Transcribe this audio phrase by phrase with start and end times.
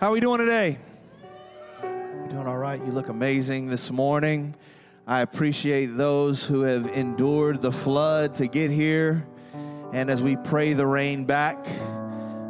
[0.00, 0.78] How are we doing today?
[1.82, 2.82] We're doing all right.
[2.82, 4.54] You look amazing this morning.
[5.06, 9.26] I appreciate those who have endured the flood to get here.
[9.92, 11.58] And as we pray the rain back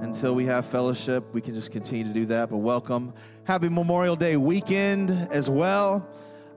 [0.01, 2.51] until we have fellowship, we can just continue to do that.
[2.51, 3.13] But welcome.
[3.43, 6.09] Happy Memorial Day weekend as well.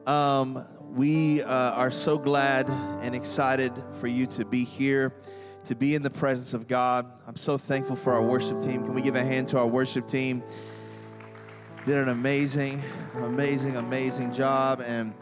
[0.05, 2.69] Um, we uh, are so glad
[3.01, 5.11] and excited for you to be here
[5.63, 7.11] to be in the presence of God.
[7.25, 8.83] I'm so thankful for our worship team.
[8.83, 10.43] Can we give a hand to our worship team?
[11.85, 12.81] Did an amazing,
[13.15, 14.81] amazing, amazing job.
[14.87, 15.13] And,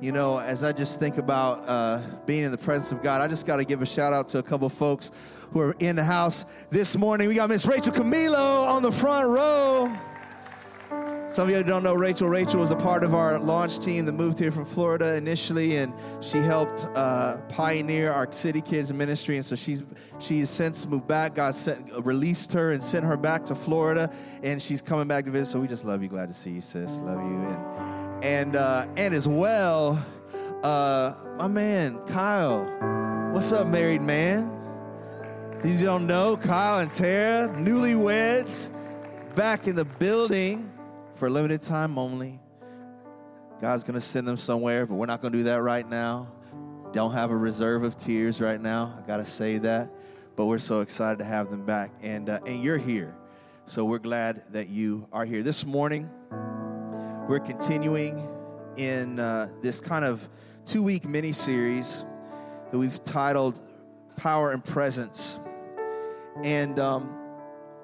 [0.00, 3.28] you know, as I just think about uh, being in the presence of God, I
[3.28, 5.12] just got to give a shout out to a couple folks
[5.52, 7.28] who are in the house this morning.
[7.28, 9.96] We got Miss Rachel Camilo on the front row.
[11.28, 12.26] Some of you don't know Rachel.
[12.26, 15.92] Rachel was a part of our launch team that moved here from Florida initially, and
[16.22, 19.36] she helped uh, pioneer our City Kids ministry.
[19.36, 19.84] And so she's
[20.18, 21.34] she's since moved back.
[21.34, 24.10] God sent, released her and sent her back to Florida,
[24.42, 25.50] and she's coming back to visit.
[25.50, 26.08] So we just love you.
[26.08, 27.00] Glad to see you, sis.
[27.00, 27.42] Love you.
[27.42, 30.02] And and uh, and as well,
[30.62, 32.64] uh, my man Kyle.
[33.34, 34.50] What's up, married man?
[35.62, 38.70] These you don't know, Kyle and Tara, newlyweds,
[39.34, 40.67] back in the building
[41.18, 42.38] for a limited time only.
[43.60, 46.28] God's going to send them somewhere, but we're not going to do that right now.
[46.92, 48.94] Don't have a reserve of tears right now.
[48.96, 49.90] I got to say that.
[50.36, 51.90] But we're so excited to have them back.
[52.02, 53.16] And, uh, and you're here.
[53.64, 55.42] So we're glad that you are here.
[55.42, 56.08] This morning,
[57.28, 58.28] we're continuing
[58.76, 60.26] in uh, this kind of
[60.64, 62.04] two week mini series
[62.70, 63.58] that we've titled
[64.16, 65.40] Power and Presence.
[66.44, 67.12] And um,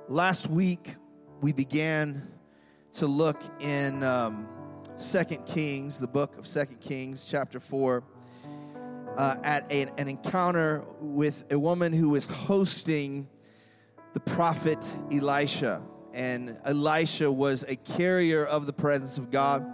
[0.07, 0.95] last week,
[1.41, 2.29] we began
[2.95, 4.47] to look in um,
[4.95, 8.05] Second Kings, the book of Second Kings, chapter four,
[9.17, 13.27] uh, at a, an encounter with a woman who was hosting
[14.13, 14.79] the prophet
[15.11, 15.83] Elisha,
[16.13, 19.67] and Elisha was a carrier of the presence of God.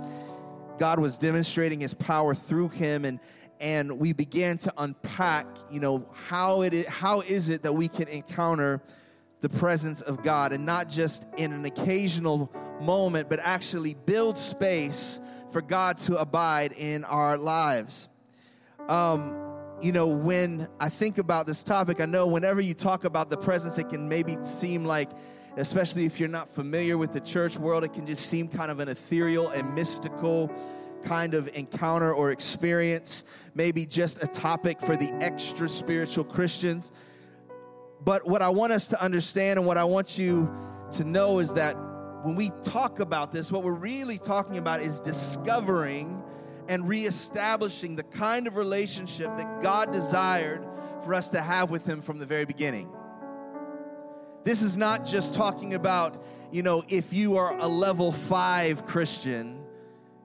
[0.78, 3.20] God was demonstrating His power through him, and
[3.60, 7.88] and we began to unpack, you know, how it is, how is it that we
[7.88, 8.80] can encounter
[9.40, 15.20] the presence of God, and not just in an occasional moment, but actually build space
[15.50, 18.08] for God to abide in our lives.
[18.88, 19.34] Um,
[19.80, 23.36] you know, when I think about this topic, I know whenever you talk about the
[23.36, 25.10] presence, it can maybe seem like,
[25.56, 28.80] especially if you're not familiar with the church world, it can just seem kind of
[28.80, 30.52] an ethereal and mystical
[31.02, 33.24] kind of encounter or experience,
[33.54, 36.92] maybe just a topic for the extra spiritual Christians.
[38.02, 40.50] But what I want us to understand and what I want you
[40.92, 41.74] to know is that
[42.22, 46.22] when we talk about this, what we're really talking about is discovering
[46.68, 50.66] and reestablishing the kind of relationship that God desired
[51.02, 52.90] for us to have with Him from the very beginning.
[54.44, 56.16] This is not just talking about,
[56.50, 59.62] you know, if you are a level five Christian,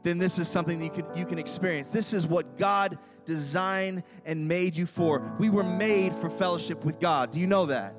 [0.04, 1.90] then this is something that you can, you can experience.
[1.90, 5.36] This is what God designed and made you for.
[5.40, 7.32] We were made for fellowship with God.
[7.32, 7.96] Do you know that?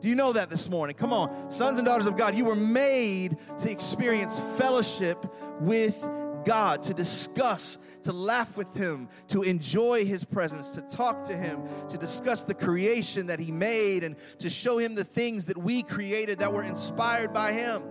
[0.00, 0.96] Do you know that this morning?
[0.96, 5.16] Come on, sons and daughters of God, you were made to experience fellowship
[5.60, 5.98] with
[6.44, 11.62] God, to discuss, to laugh with Him, to enjoy His presence, to talk to Him,
[11.88, 15.82] to discuss the creation that He made, and to show Him the things that we
[15.82, 17.82] created that were inspired by Him.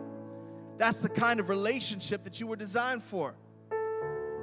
[0.78, 3.35] That's the kind of relationship that you were designed for.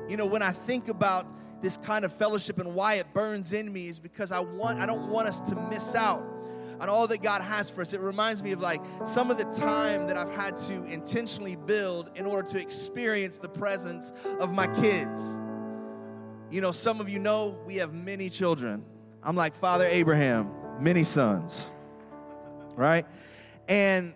[0.09, 1.31] You know, when I think about
[1.63, 4.87] this kind of fellowship and why it burns in me is because I want I
[4.87, 6.25] don't want us to miss out
[6.81, 7.93] on all that God has for us.
[7.93, 12.11] It reminds me of like some of the time that I've had to intentionally build
[12.17, 15.39] in order to experience the presence of my kids.
[16.51, 18.85] You know, some of you know we have many children.
[19.23, 21.71] I'm like Father Abraham, many sons,
[22.75, 23.05] right?
[23.69, 24.15] And,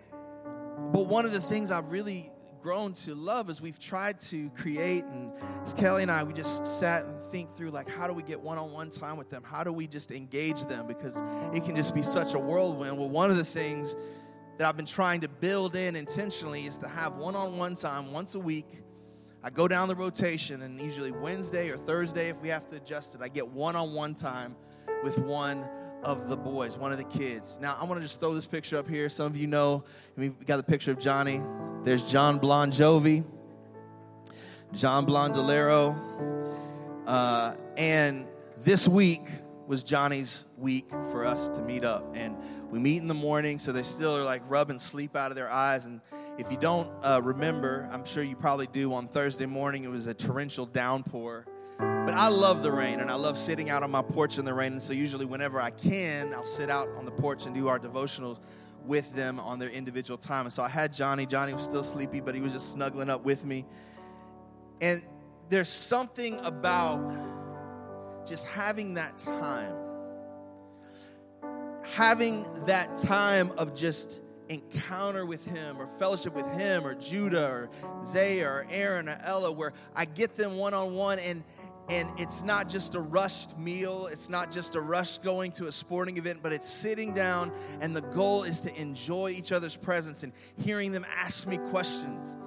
[0.91, 2.31] but one of the things I've really
[2.65, 5.03] grown to love is we've tried to create.
[5.03, 5.31] And
[5.63, 8.41] as kelly and i we just sat and think through like how do we get
[8.41, 9.43] one-on-one time with them?
[9.45, 10.87] How do we just engage them?
[10.87, 11.21] Because
[11.53, 12.97] it can just be such a whirlwind.
[12.97, 13.95] Well one of the things
[14.57, 18.39] that i've been trying to build in intentionally is to have one-on-one time once a
[18.39, 18.81] week.
[19.43, 23.13] I go down the rotation and usually wednesday or thursday if we have to adjust
[23.13, 24.55] it i get one-on-one time
[25.03, 25.69] with one
[26.03, 27.57] of the boys, one of the kids.
[27.61, 29.09] Now, I want to just throw this picture up here.
[29.09, 29.83] Some of you know,
[30.15, 31.41] we got the picture of Johnny.
[31.83, 33.23] There's Jon Bon Jovi,
[34.73, 36.53] John Blondolero.
[37.05, 38.27] Uh, and
[38.59, 39.21] this week
[39.67, 42.15] was Johnny's week for us to meet up.
[42.15, 42.35] And
[42.69, 45.49] we meet in the morning, so they still are like rubbing sleep out of their
[45.49, 45.85] eyes.
[45.85, 46.01] And
[46.37, 50.07] if you don't uh, remember, I'm sure you probably do, on Thursday morning, it was
[50.07, 51.47] a torrential downpour
[51.77, 54.53] but I love the rain and I love sitting out on my porch in the
[54.53, 54.73] rain.
[54.73, 57.79] And so, usually, whenever I can, I'll sit out on the porch and do our
[57.79, 58.39] devotionals
[58.85, 60.45] with them on their individual time.
[60.45, 61.25] And so, I had Johnny.
[61.25, 63.65] Johnny was still sleepy, but he was just snuggling up with me.
[64.81, 65.01] And
[65.49, 66.99] there's something about
[68.27, 69.75] just having that time,
[71.95, 77.69] having that time of just encounter with him or fellowship with him or Judah or
[78.03, 81.43] Zay or Aaron or Ella where I get them one on one and
[81.89, 85.71] and it's not just a rushed meal, it's not just a rush going to a
[85.71, 90.23] sporting event, but it's sitting down, and the goal is to enjoy each other's presence
[90.23, 92.37] and hearing them ask me questions.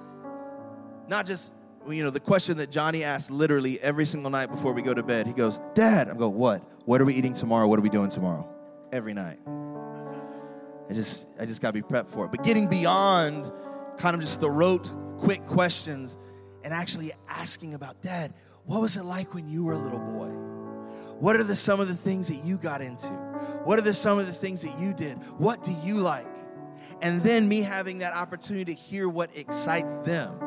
[1.07, 1.53] Not just,
[1.87, 5.03] you know, the question that Johnny asks literally every single night before we go to
[5.03, 5.25] bed.
[5.25, 6.61] He goes, Dad, I'm going, what?
[6.85, 7.67] What are we eating tomorrow?
[7.67, 8.47] What are we doing tomorrow?
[8.91, 9.39] Every night.
[10.89, 12.31] I just, I just gotta be prepped for it.
[12.31, 13.51] But getting beyond
[13.97, 16.17] kind of just the rote, quick questions
[16.63, 18.33] and actually asking about, Dad,
[18.69, 20.27] what was it like when you were a little boy?
[21.17, 23.07] What are the, some of the things that you got into?
[23.63, 25.17] What are the, some of the things that you did?
[25.39, 26.29] What do you like?
[27.01, 30.39] And then me having that opportunity to hear what excites them.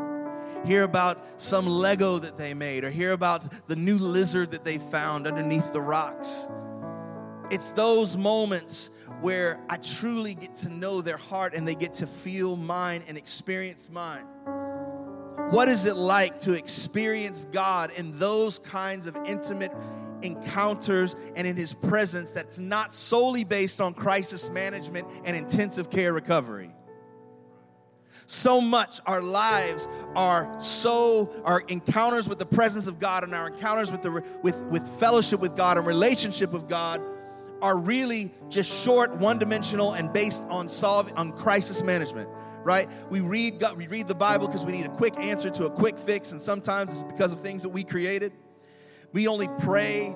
[0.65, 4.79] Hear about some Lego that they made, or hear about the new lizard that they
[4.79, 6.47] found underneath the rocks.
[7.51, 8.91] It's those moments
[9.21, 13.19] where I truly get to know their heart and they get to feel mine and
[13.19, 14.27] experience mine.
[15.51, 19.73] What is it like to experience God in those kinds of intimate
[20.23, 26.13] encounters and in His presence that's not solely based on crisis management and intensive care
[26.13, 26.71] recovery?
[28.27, 33.49] So much our lives are so, our encounters with the presence of God and our
[33.49, 37.01] encounters with, the, with, with fellowship with God and relationship with God
[37.61, 42.29] are really just short, one dimensional, and based on solve, on crisis management
[42.65, 42.89] right?
[43.11, 45.71] We read God, we read the Bible because we need a quick answer to a
[45.71, 48.33] quick fix, and sometimes it's because of things that we created.
[49.13, 50.09] We only pray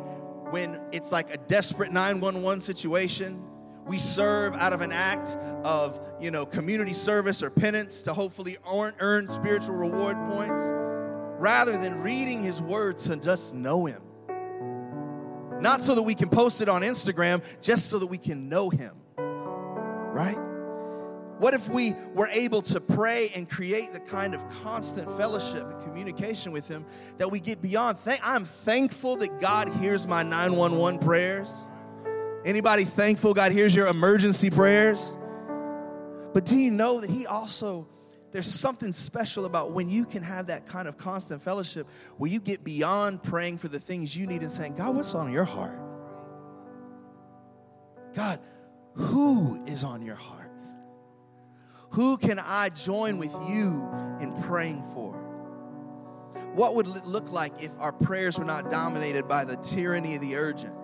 [0.51, 3.43] when it's like a desperate 911 situation.
[3.87, 8.57] We serve out of an act of, you know, community service or penance to hopefully
[8.73, 10.71] earn, earn spiritual reward points
[11.39, 14.03] rather than reading his word to just know him.
[15.61, 18.71] Not so that we can post it on Instagram, just so that we can know
[18.71, 18.93] him.
[19.17, 20.39] Right?
[21.39, 25.83] What if we were able to pray and create the kind of constant fellowship and
[25.83, 26.87] communication with Him
[27.19, 27.99] that we get beyond?
[28.23, 31.55] I'm thankful that God hears my 911 prayers.
[32.47, 35.15] Anybody thankful God hears your emergency prayers?
[36.33, 37.87] But do you know that He also,
[38.31, 41.87] there's something special about when you can have that kind of constant fellowship
[42.17, 45.31] where you get beyond praying for the things you need and saying, God, what's on
[45.31, 45.83] your heart?
[48.15, 48.41] God,
[48.95, 50.46] who is on your heart?
[51.97, 53.89] Who can I join with you
[54.21, 55.15] in praying for?
[56.53, 60.21] What would it look like if our prayers were not dominated by the tyranny of
[60.21, 60.75] the urgent?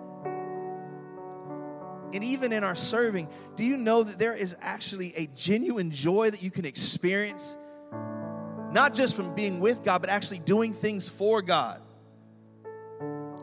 [2.15, 6.31] And even in our serving, do you know that there is actually a genuine joy
[6.31, 7.57] that you can experience?
[8.71, 11.79] Not just from being with God, but actually doing things for God.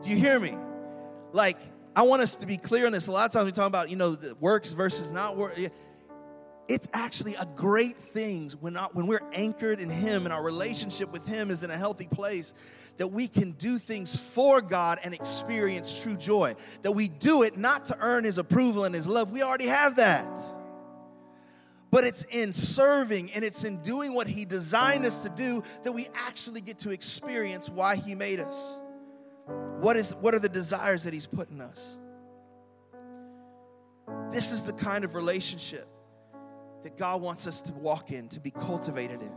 [0.03, 0.57] Do you hear me?
[1.31, 1.57] Like,
[1.95, 3.07] I want us to be clear on this.
[3.07, 5.57] A lot of times we talk about, you know, works versus not work
[6.71, 11.27] it's actually a great thing when, when we're anchored in Him and our relationship with
[11.27, 12.55] Him is in a healthy place
[12.97, 16.55] that we can do things for God and experience true joy.
[16.83, 19.97] That we do it not to earn His approval and His love, we already have
[19.97, 20.29] that.
[21.91, 25.91] But it's in serving and it's in doing what He designed us to do that
[25.91, 28.81] we actually get to experience why He made us.
[29.81, 31.99] What, is, what are the desires that He's put in us?
[34.31, 35.89] This is the kind of relationship
[36.83, 39.37] that God wants us to walk in, to be cultivated in.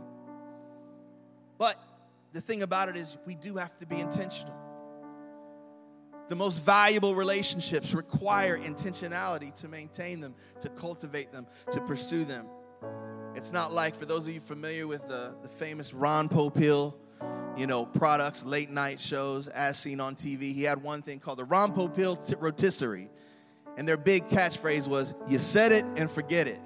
[1.58, 1.78] But
[2.32, 4.56] the thing about it is, we do have to be intentional.
[6.28, 12.46] The most valuable relationships require intentionality to maintain them, to cultivate them, to pursue them.
[13.34, 16.94] It's not like, for those of you familiar with the, the famous Ron Popeil,
[17.56, 21.38] you know, products, late night shows, as seen on TV, he had one thing called
[21.38, 23.10] the Ron Popeil rotisserie.
[23.76, 26.60] And their big catchphrase was, you said it and forget it.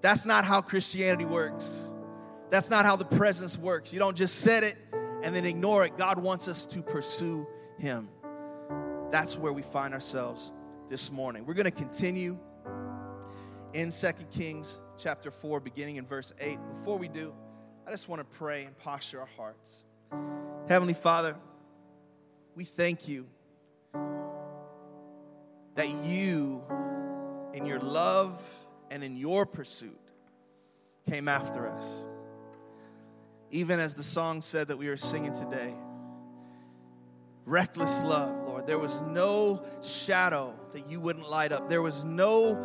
[0.00, 1.92] That's not how Christianity works.
[2.48, 3.92] That's not how the presence works.
[3.92, 4.76] You don't just set it
[5.22, 5.96] and then ignore it.
[5.96, 7.46] God wants us to pursue
[7.78, 8.08] Him.
[9.10, 10.52] That's where we find ourselves
[10.88, 11.44] this morning.
[11.46, 12.38] We're going to continue
[13.72, 16.58] in Second Kings chapter 4, beginning in verse 8.
[16.70, 17.34] Before we do,
[17.86, 19.84] I just want to pray and posture our hearts.
[20.68, 21.36] Heavenly Father,
[22.54, 23.26] we thank you
[25.74, 26.62] that you,
[27.54, 28.42] in your love
[28.90, 29.98] and in your pursuit,
[31.08, 32.06] came after us.
[33.50, 35.74] Even as the song said that we were singing today,
[37.46, 38.66] reckless love, Lord.
[38.66, 41.68] There was no shadow that you wouldn't light up.
[41.68, 42.62] There was no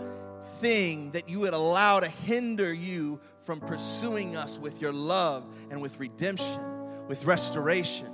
[0.60, 5.82] thing that you would allow to hinder you from pursuing us with your love and
[5.82, 6.60] with redemption,
[7.08, 8.08] with restoration.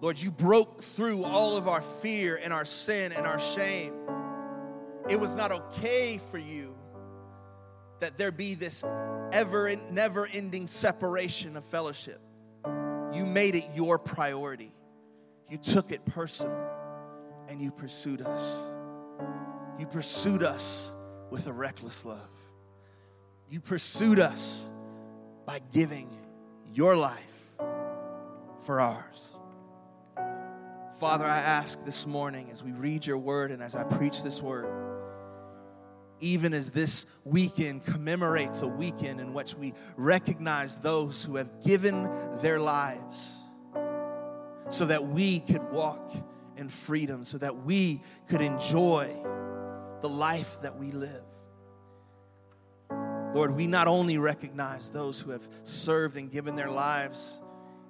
[0.00, 3.92] Lord, you broke through all of our fear and our sin and our shame.
[5.08, 6.74] It was not okay for you
[8.00, 8.84] that there be this
[9.32, 12.20] ever and never ending separation of fellowship.
[13.12, 14.72] You made it your priority.
[15.48, 16.70] You took it personal
[17.48, 18.74] and you pursued us.
[19.78, 20.92] You pursued us
[21.30, 22.30] with a reckless love.
[23.48, 24.70] You pursued us
[25.46, 26.08] by giving
[26.72, 27.52] your life
[28.64, 29.36] for ours.
[30.98, 34.40] Father, I ask this morning as we read your word and as I preach this
[34.40, 34.83] word,
[36.20, 42.08] even as this weekend commemorates a weekend in which we recognize those who have given
[42.40, 43.42] their lives
[44.68, 46.10] so that we could walk
[46.56, 49.08] in freedom, so that we could enjoy
[50.00, 51.22] the life that we live.
[53.34, 57.40] Lord, we not only recognize those who have served and given their lives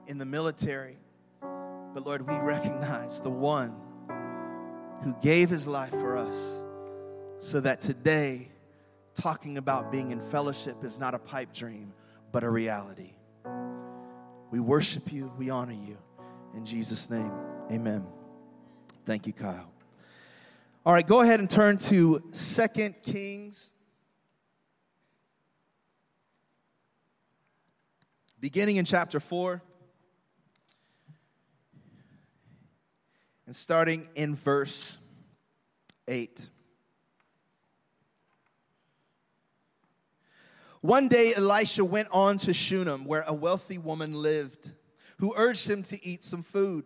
[0.07, 0.97] in the military,
[1.41, 3.75] but Lord, we recognize the one
[5.03, 6.64] who gave his life for us
[7.45, 8.49] so that today,
[9.13, 11.93] talking about being in fellowship is not a pipe dream,
[12.33, 13.11] but a reality.
[14.51, 15.99] We worship you, we honor you.
[16.55, 17.31] In Jesus' name,
[17.71, 18.07] amen.
[19.05, 19.71] Thank you, Kyle.
[20.87, 23.73] All right, go ahead and turn to Second Kings.
[28.41, 29.61] Beginning in chapter 4
[33.45, 34.97] and starting in verse
[36.09, 36.49] 8.
[40.85, 44.71] One day, Elisha went on to Shunem, where a wealthy woman lived
[45.17, 46.85] who urged him to eat some food.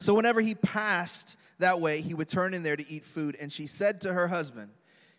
[0.00, 3.36] So whenever he passed that way, he would turn in there to eat food.
[3.40, 4.72] And she said to her husband,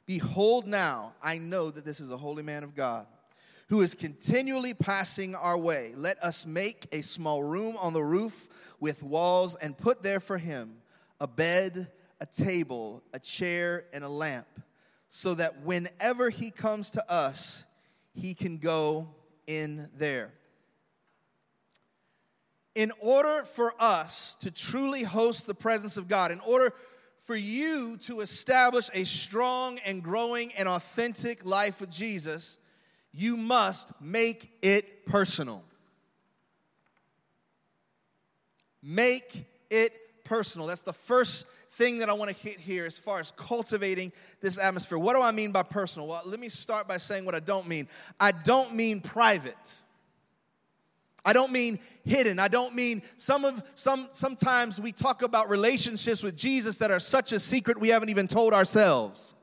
[0.06, 3.08] Behold, now I know that this is a holy man of God
[3.70, 5.94] who is continually passing our way.
[5.96, 8.50] Let us make a small room on the roof
[8.82, 10.76] with walls and put there for him
[11.22, 11.88] a bed,
[12.20, 14.48] a table, a chair, and a lamp,
[15.16, 17.66] so that whenever he comes to us,
[18.16, 19.08] he can go
[19.46, 20.32] in there
[22.74, 26.74] in order for us to truly host the presence of God, in order
[27.20, 32.58] for you to establish a strong and growing and authentic life with Jesus,
[33.12, 35.64] you must make it personal.
[38.82, 39.92] Make it
[40.24, 40.66] personal.
[40.66, 44.12] That's the first thing that I want to hit here as far as cultivating
[44.42, 45.00] this atmosphere.
[45.00, 46.08] What do I mean by personal?
[46.08, 47.88] Well, let me start by saying what I don't mean.
[48.20, 49.84] I don't mean private.
[51.26, 52.38] I don't mean hidden.
[52.38, 57.00] I don't mean some of some sometimes we talk about relationships with Jesus that are
[57.00, 59.34] such a secret we haven't even told ourselves.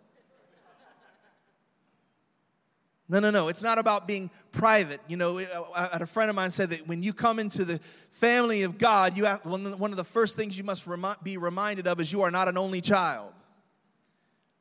[3.08, 3.49] No, no, no.
[3.49, 5.00] It's not about being private.
[5.08, 7.80] You know, a friend of mine said that when you come into the
[8.20, 10.86] family of God, you have one of the first things you must
[11.24, 13.32] be reminded of is you are not an only child.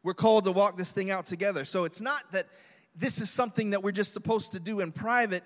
[0.03, 1.65] We're called to walk this thing out together.
[1.65, 2.45] So it's not that
[2.95, 5.43] this is something that we're just supposed to do in private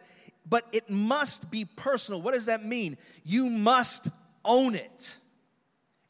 [0.50, 2.22] but it must be personal.
[2.22, 2.98] What does that mean?
[3.24, 4.10] You must
[4.44, 5.18] own it.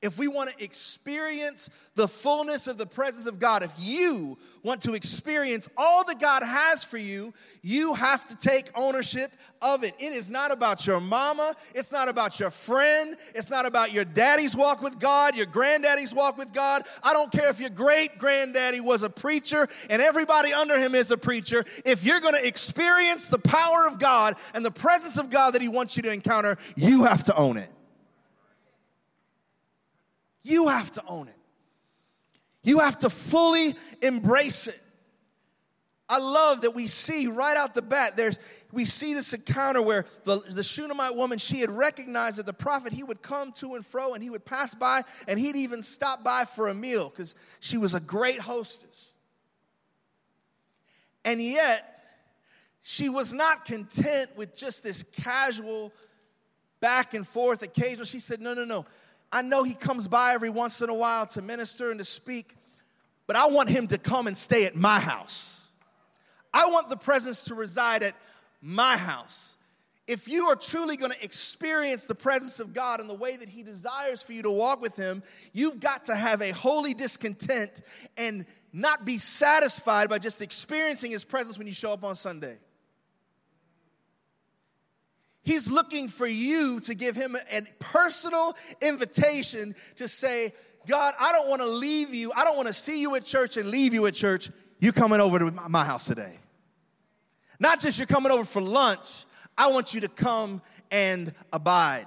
[0.03, 4.81] If we want to experience the fullness of the presence of God, if you want
[4.81, 9.31] to experience all that God has for you, you have to take ownership
[9.61, 9.93] of it.
[9.99, 14.03] It is not about your mama, it's not about your friend, it's not about your
[14.03, 16.83] daddy's walk with God, your granddaddy's walk with God.
[17.01, 21.11] I don't care if your great granddaddy was a preacher and everybody under him is
[21.11, 21.63] a preacher.
[21.85, 25.61] If you're going to experience the power of God and the presence of God that
[25.61, 27.69] he wants you to encounter, you have to own it.
[30.43, 31.35] You have to own it.
[32.63, 34.79] You have to fully embrace it.
[36.09, 38.37] I love that we see right out the bat, there's
[38.71, 42.91] we see this encounter where the, the Shunammite woman, she had recognized that the prophet,
[42.91, 46.23] he would come to and fro and he would pass by and he'd even stop
[46.23, 49.13] by for a meal because she was a great hostess.
[51.23, 51.83] And yet,
[52.81, 55.93] she was not content with just this casual
[56.81, 58.05] back and forth occasional.
[58.05, 58.85] She said, No, no, no.
[59.33, 62.55] I know he comes by every once in a while to minister and to speak,
[63.25, 65.71] but I want him to come and stay at my house.
[66.53, 68.13] I want the presence to reside at
[68.61, 69.57] my house.
[70.05, 73.49] If you are truly going to experience the presence of God in the way that
[73.49, 77.81] He desires for you to walk with Him, you've got to have a holy discontent
[78.17, 82.57] and not be satisfied by just experiencing His presence when you show up on Sunday.
[85.43, 90.53] He's looking for you to give Him a personal invitation to say,
[90.87, 92.31] God, I don't want to leave you.
[92.35, 94.49] I don't want to see you at church and leave you at church.
[94.79, 96.37] You coming over to my house today.
[97.59, 99.25] Not just you're coming over for lunch,
[99.57, 102.05] I want you to come and abide.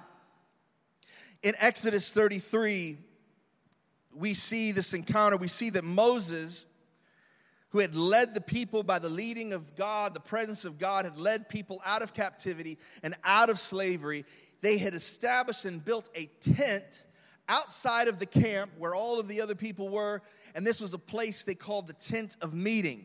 [1.42, 2.96] In Exodus 33,
[4.14, 5.36] we see this encounter.
[5.36, 6.66] We see that Moses,
[7.76, 11.18] who had led the people by the leading of God, the presence of God, had
[11.18, 14.24] led people out of captivity and out of slavery.
[14.62, 17.04] They had established and built a tent
[17.50, 20.22] outside of the camp where all of the other people were,
[20.54, 23.04] and this was a place they called the tent of meeting.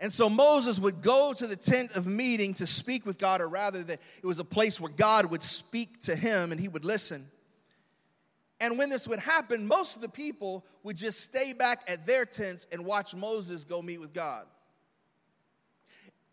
[0.00, 3.48] And so Moses would go to the tent of meeting to speak with God, or
[3.48, 6.84] rather, that it was a place where God would speak to him and he would
[6.84, 7.22] listen.
[8.60, 12.26] And when this would happen, most of the people would just stay back at their
[12.26, 14.44] tents and watch Moses go meet with God.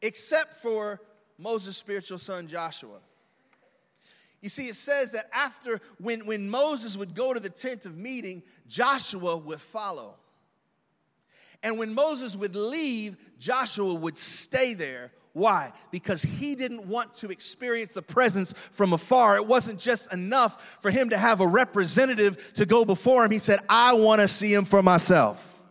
[0.02, 1.02] Except for
[1.38, 3.00] Moses' spiritual son Joshua.
[4.42, 7.98] You see, it says that after, when, when Moses would go to the tent of
[7.98, 10.16] meeting, Joshua would follow.
[11.64, 15.12] And when Moses would leave, Joshua would stay there.
[15.38, 15.72] Why?
[15.92, 19.36] Because he didn't want to experience the presence from afar.
[19.36, 23.30] It wasn't just enough for him to have a representative to go before him.
[23.30, 25.62] He said, I want to see him for myself.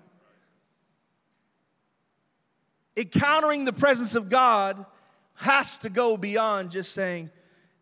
[2.96, 4.87] Encountering the presence of God
[5.35, 7.28] has to go beyond just saying,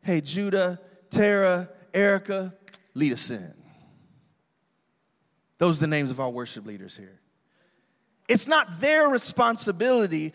[0.00, 0.78] Hey, Judah,
[1.10, 2.54] Tara, Erica,
[2.94, 3.52] lead us in.
[5.58, 7.20] Those are the names of our worship leaders here.
[8.26, 10.32] It's not their responsibility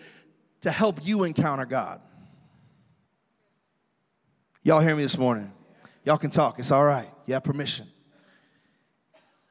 [0.62, 2.02] to help you encounter God.
[4.63, 5.52] Y'all hear me this morning?
[6.04, 6.60] Y'all can talk.
[6.60, 7.10] It's all right.
[7.26, 7.86] You have permission.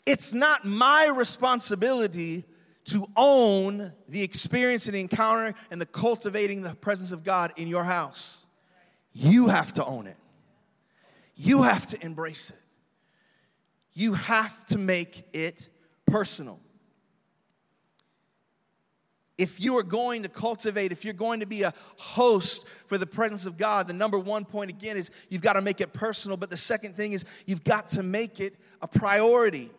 [0.07, 2.45] It's not my responsibility
[2.85, 7.85] to own the experience and encounter and the cultivating the presence of God in your
[7.85, 8.47] house.
[9.13, 10.17] You have to own it.
[11.37, 12.61] You have to embrace it.
[13.93, 15.69] You have to make it
[16.07, 16.59] personal
[19.39, 23.07] if you are going to cultivate, if you're going to be a host for the
[23.07, 26.37] presence of God, the number one point again is you've got to make it personal.
[26.37, 29.71] But the second thing is you've got to make it a priority.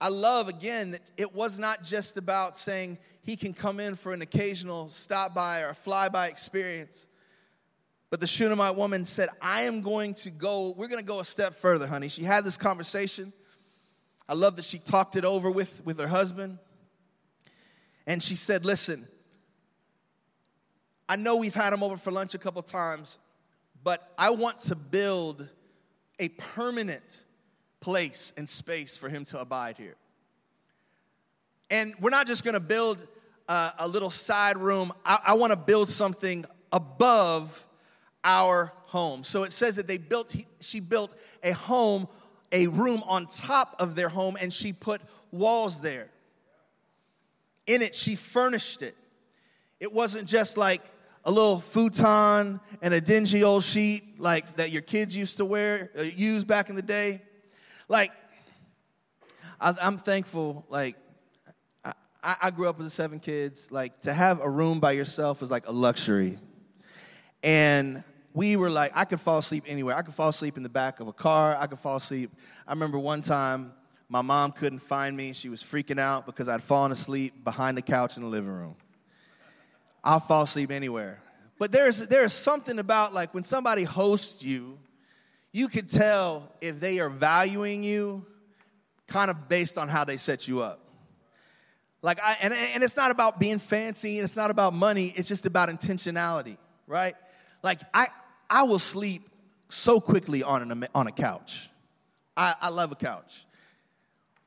[0.00, 4.12] I love again that it was not just about saying he can come in for
[4.12, 7.06] an occasional stop by or a flyby experience.
[8.10, 11.24] But the Shunammite woman said, I am going to go, we're going to go a
[11.24, 12.08] step further, honey.
[12.08, 13.32] She had this conversation.
[14.28, 16.58] I love that she talked it over with, with her husband.
[18.06, 19.04] And she said, Listen,
[21.08, 23.18] I know we've had him over for lunch a couple times,
[23.84, 25.48] but I want to build
[26.18, 27.24] a permanent
[27.80, 29.96] place and space for him to abide here.
[31.70, 33.06] And we're not just gonna build
[33.48, 37.66] a, a little side room, I, I wanna build something above
[38.24, 39.24] our home.
[39.24, 42.06] So it says that they built, she built a home,
[42.52, 46.08] a room on top of their home, and she put walls there.
[47.66, 48.94] In it, she furnished it.
[49.80, 50.80] It wasn't just like
[51.24, 55.90] a little futon and a dingy old sheet like that your kids used to wear,
[55.98, 57.20] uh, use back in the day.
[57.88, 58.10] Like,
[59.60, 60.66] I, am thankful.
[60.68, 60.96] Like,
[61.84, 63.70] I, I grew up with seven kids.
[63.70, 66.38] Like, to have a room by yourself was like a luxury.
[67.42, 68.02] And
[68.34, 69.94] we were like, I could fall asleep anywhere.
[69.94, 71.56] I could fall asleep in the back of a car.
[71.58, 72.30] I could fall asleep.
[72.66, 73.72] I remember one time
[74.12, 75.32] my mom couldn't find me.
[75.32, 78.76] She was freaking out because I'd fallen asleep behind the couch in the living room.
[80.04, 81.18] I'll fall asleep anywhere.
[81.58, 84.78] But there's, there's something about like when somebody hosts you,
[85.50, 88.22] you can tell if they are valuing you
[89.06, 90.80] kind of based on how they set you up.
[92.02, 95.28] Like, I, and, and it's not about being fancy, and it's not about money, it's
[95.28, 97.14] just about intentionality, right?
[97.62, 98.08] Like, I,
[98.50, 99.22] I will sleep
[99.70, 101.70] so quickly on, an, on a couch.
[102.36, 103.46] I, I love a couch.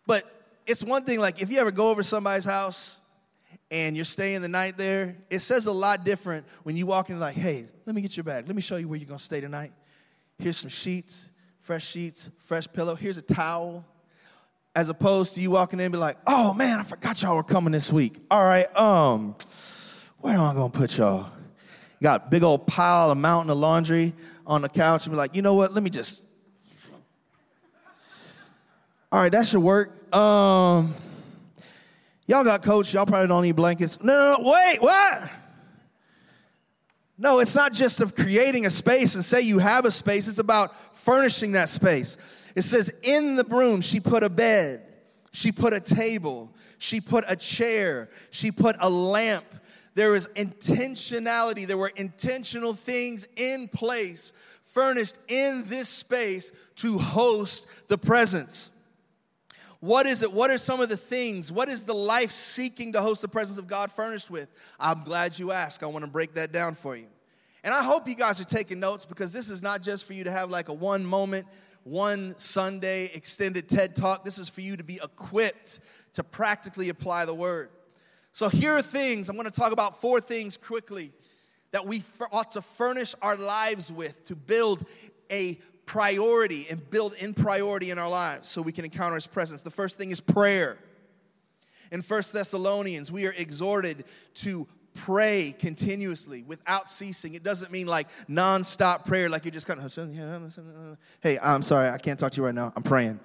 [0.07, 0.23] But
[0.67, 3.01] it's one thing, like if you ever go over somebody's house
[3.71, 7.19] and you're staying the night there, it says a lot different when you walk in,
[7.19, 8.47] like, hey, let me get your bag.
[8.47, 9.71] Let me show you where you're gonna stay tonight.
[10.37, 11.29] Here's some sheets,
[11.61, 12.95] fresh sheets, fresh pillow.
[12.95, 13.85] Here's a towel.
[14.75, 17.43] As opposed to you walking in and be like, oh man, I forgot y'all were
[17.43, 18.17] coming this week.
[18.29, 19.35] All right, um,
[20.19, 21.29] where am I gonna put y'all?
[21.99, 24.11] You got big old pile, a mountain of laundry
[24.45, 25.73] on the couch, and be like, you know what?
[25.73, 26.23] Let me just.
[29.15, 30.13] All right, that should work.
[30.13, 30.93] Um,
[32.25, 32.93] y'all got coats.
[32.93, 34.03] Y'all probably don't need blankets.
[34.03, 35.31] No, no, wait, what?
[37.17, 40.27] No, it's not just of creating a space and say you have a space.
[40.27, 42.17] It's about furnishing that space.
[42.57, 44.81] It says, in the room, she put a bed,
[45.31, 49.45] she put a table, she put a chair, she put a lamp.
[49.93, 54.33] There was intentionality, there were intentional things in place,
[54.65, 58.71] furnished in this space to host the presence.
[59.85, 60.33] What is it?
[60.33, 61.51] What are some of the things?
[61.51, 64.49] What is the life seeking to host the presence of God furnished with?
[64.79, 65.83] I'm glad you asked.
[65.83, 67.05] I want to break that down for you.
[67.63, 70.23] And I hope you guys are taking notes because this is not just for you
[70.23, 71.45] to have like a one moment,
[71.83, 74.23] one Sunday extended TED talk.
[74.23, 75.81] This is for you to be equipped
[76.13, 77.69] to practically apply the word.
[78.31, 79.29] So here are things.
[79.29, 81.11] I'm going to talk about four things quickly
[81.73, 84.83] that we ought to furnish our lives with to build
[85.31, 89.61] a priority and build in priority in our lives so we can encounter his presence.
[89.61, 90.77] The first thing is prayer.
[91.91, 97.35] In First Thessalonians, we are exhorted to pray continuously without ceasing.
[97.35, 101.97] It doesn't mean like nonstop prayer, like you're just kind of, hey, I'm sorry, I
[101.97, 102.73] can't talk to you right now.
[102.75, 103.19] I'm praying.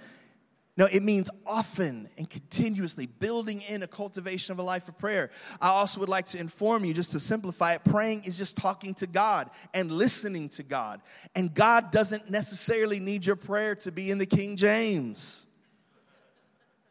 [0.77, 5.31] No, it means often and continuously building in a cultivation of a life of prayer.
[5.61, 8.95] I also would like to inform you, just to simplify it, praying is just talking
[8.95, 11.03] to God and listening to God.
[11.35, 15.47] And God doesn't necessarily need your prayer to be in the King James.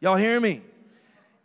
[0.00, 0.60] Y'all hear me?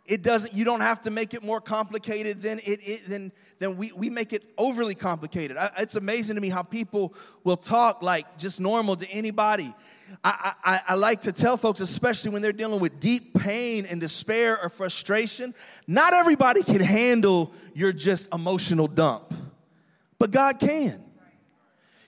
[0.06, 3.92] It doesn't, you don't have to make it more complicated than it, than, than we,
[3.92, 5.56] we make it overly complicated.
[5.56, 7.14] I, it's amazing to me how people
[7.44, 9.72] will talk like just normal to anybody.
[10.22, 14.00] I, I, I like to tell folks, especially when they're dealing with deep pain and
[14.00, 15.54] despair or frustration,
[15.86, 19.24] not everybody can handle your just emotional dump,
[20.18, 21.02] but God can.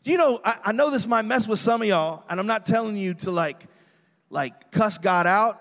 [0.05, 2.65] You know, I, I know this might mess with some of y'all, and I'm not
[2.65, 3.65] telling you to like,
[4.31, 5.57] like cuss God out,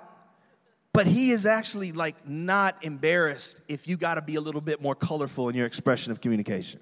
[0.97, 4.81] but he is actually like not embarrassed if you got to be a little bit
[4.81, 6.79] more colorful in your expression of communication.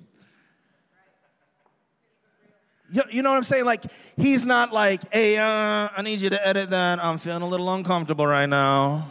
[3.09, 3.65] You, know what I'm saying?
[3.65, 3.83] Like,
[4.15, 7.03] he's not like, hey, uh, I need you to edit that.
[7.03, 9.05] I'm feeling a little uncomfortable right now.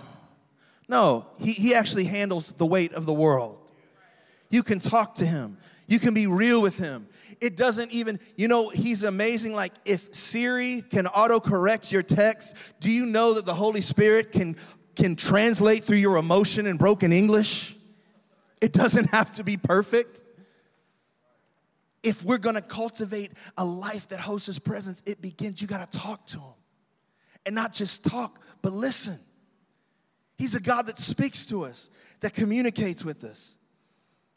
[0.89, 3.59] No, he, he actually handles the weight of the world.
[4.49, 7.09] You can talk to him, you can be real with him.
[7.41, 9.55] It doesn't even, you know, he's amazing.
[9.55, 14.57] Like, if Siri can autocorrect your text, do you know that the Holy Spirit can,
[14.97, 17.77] can translate through your emotion in broken English?
[18.61, 20.25] It doesn't have to be perfect
[22.05, 26.25] if we're gonna cultivate a life that hosts his presence, it begins, you gotta talk
[26.27, 26.55] to him.
[27.47, 29.19] And not just talk, but listen.
[30.37, 33.57] He's a God that speaks to us, that communicates with us.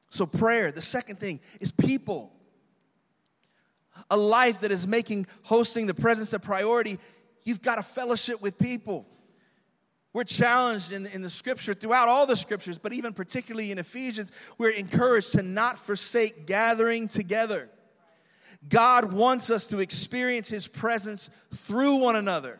[0.09, 0.71] So, prayer.
[0.71, 2.33] The second thing is people.
[4.09, 6.97] A life that is making hosting the presence a priority,
[7.43, 9.05] you've got to fellowship with people.
[10.13, 14.31] We're challenged in, in the scripture, throughout all the scriptures, but even particularly in Ephesians,
[14.57, 17.69] we're encouraged to not forsake gathering together.
[18.69, 22.59] God wants us to experience His presence through one another.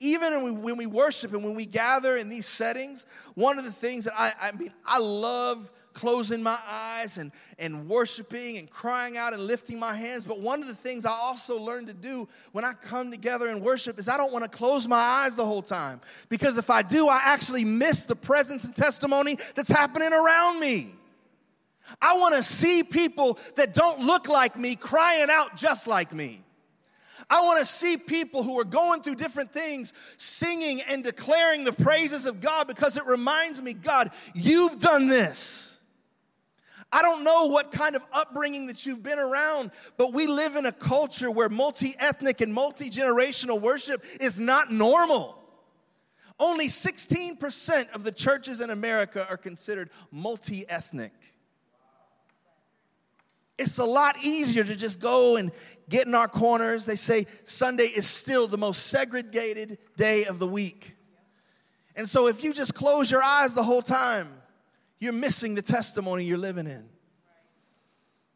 [0.00, 4.04] Even when we worship and when we gather in these settings, one of the things
[4.04, 9.32] that I, I mean, I love closing my eyes and, and worshiping and crying out
[9.32, 10.24] and lifting my hands.
[10.24, 13.60] But one of the things I also learned to do when I come together and
[13.60, 16.00] worship is I don't want to close my eyes the whole time.
[16.28, 20.92] Because if I do, I actually miss the presence and testimony that's happening around me.
[22.00, 26.42] I want to see people that don't look like me crying out just like me.
[27.30, 31.72] I want to see people who are going through different things singing and declaring the
[31.72, 35.78] praises of God because it reminds me, God, you've done this.
[36.90, 40.64] I don't know what kind of upbringing that you've been around, but we live in
[40.64, 45.34] a culture where multi ethnic and multi generational worship is not normal.
[46.40, 51.12] Only 16% of the churches in America are considered multi ethnic.
[53.58, 55.50] It's a lot easier to just go and
[55.88, 56.86] get in our corners.
[56.86, 60.94] They say Sunday is still the most segregated day of the week.
[61.96, 64.28] And so if you just close your eyes the whole time,
[65.00, 66.88] you're missing the testimony you're living in.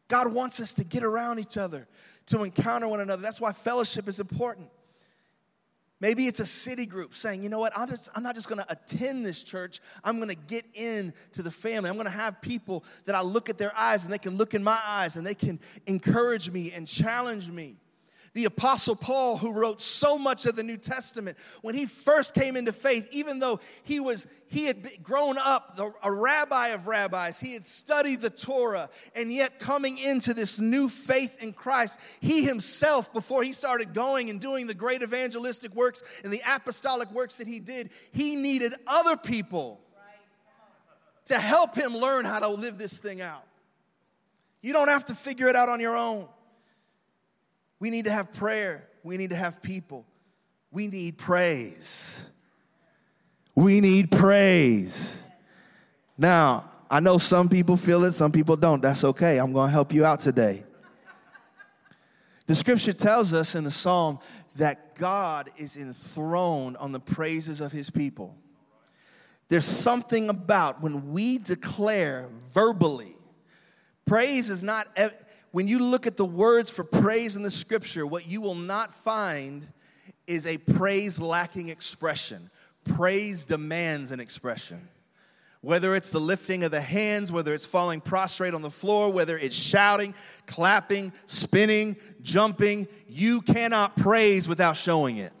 [0.09, 1.87] God wants us to get around each other,
[2.27, 3.21] to encounter one another.
[3.21, 4.69] That's why fellowship is important.
[6.03, 8.65] Maybe it's a city group saying, you know what, I'm, just, I'm not just gonna
[8.67, 11.89] attend this church, I'm gonna get in to the family.
[11.89, 14.61] I'm gonna have people that I look at their eyes and they can look in
[14.61, 17.77] my eyes and they can encourage me and challenge me.
[18.33, 22.55] The Apostle Paul, who wrote so much of the New Testament, when he first came
[22.55, 27.53] into faith, even though he was he had grown up a rabbi of rabbis, he
[27.53, 33.13] had studied the Torah, and yet coming into this new faith in Christ, he himself,
[33.13, 37.47] before he started going and doing the great evangelistic works and the apostolic works that
[37.47, 39.79] he did, he needed other people
[41.25, 43.43] to help him learn how to live this thing out.
[44.61, 46.27] You don't have to figure it out on your own.
[47.83, 48.87] We need to have prayer.
[49.03, 50.05] We need to have people.
[50.71, 52.25] We need praise.
[53.55, 55.21] We need praise.
[56.17, 58.81] Now, I know some people feel it, some people don't.
[58.81, 59.37] That's okay.
[59.37, 60.63] I'm going to help you out today.
[62.45, 64.19] The scripture tells us in the psalm
[64.55, 68.33] that God is enthroned on the praises of his people.
[69.49, 73.13] There's something about when we declare verbally,
[74.05, 74.87] praise is not
[75.53, 78.91] when you look at the words for praise in the scripture, what you will not
[78.91, 79.63] find
[80.25, 82.49] is a praise lacking expression.
[82.95, 84.79] Praise demands an expression.
[85.61, 89.37] Whether it's the lifting of the hands, whether it's falling prostrate on the floor, whether
[89.37, 90.15] it's shouting,
[90.47, 95.33] clapping, spinning, jumping, you cannot praise without showing it.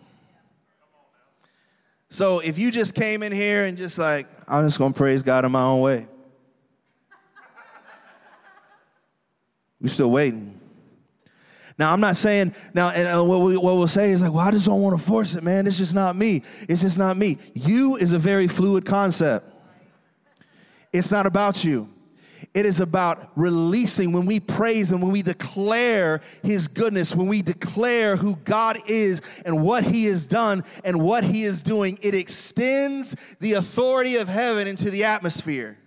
[2.09, 5.43] So if you just came in here and just like, I'm just gonna praise God
[5.43, 6.05] in my own way,
[9.83, 10.59] We're still waiting.
[11.77, 14.47] Now, I'm not saying, now, and uh, what, we, what we'll say is like, well,
[14.47, 15.67] I just don't want to force it, man.
[15.67, 16.43] It's just not me.
[16.69, 17.37] It's just not me.
[17.53, 19.45] You is a very fluid concept.
[20.93, 21.89] It's not about you.
[22.53, 27.41] It is about releasing when we praise and when we declare His goodness, when we
[27.41, 31.97] declare who God is and what He has done and what He is doing.
[32.01, 35.77] It extends the authority of heaven into the atmosphere.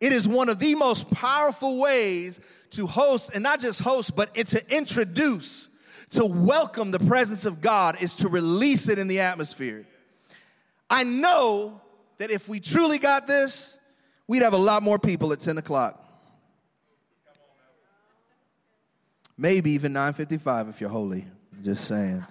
[0.00, 2.40] It is one of the most powerful ways
[2.70, 5.68] to host, and not just host, but to introduce,
[6.10, 9.86] to welcome the presence of God, is to release it in the atmosphere.
[10.88, 11.80] I know
[12.18, 13.78] that if we truly got this,
[14.26, 15.96] we'd have a lot more people at 10 o'clock.
[19.36, 21.24] Maybe even 9:55 if you're holy.
[21.62, 22.24] just saying.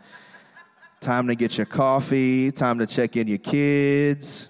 [0.99, 4.49] Time to get your coffee, time to check in your kids.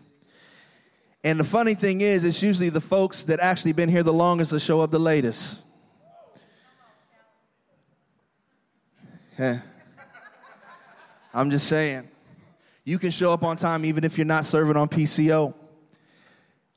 [1.23, 4.51] And the funny thing is, it's usually the folks that actually been here the longest
[4.51, 5.61] that show up the latest.
[9.39, 9.59] Yeah.
[11.33, 12.05] I'm just saying.
[12.83, 15.53] You can show up on time even if you're not serving on PCO.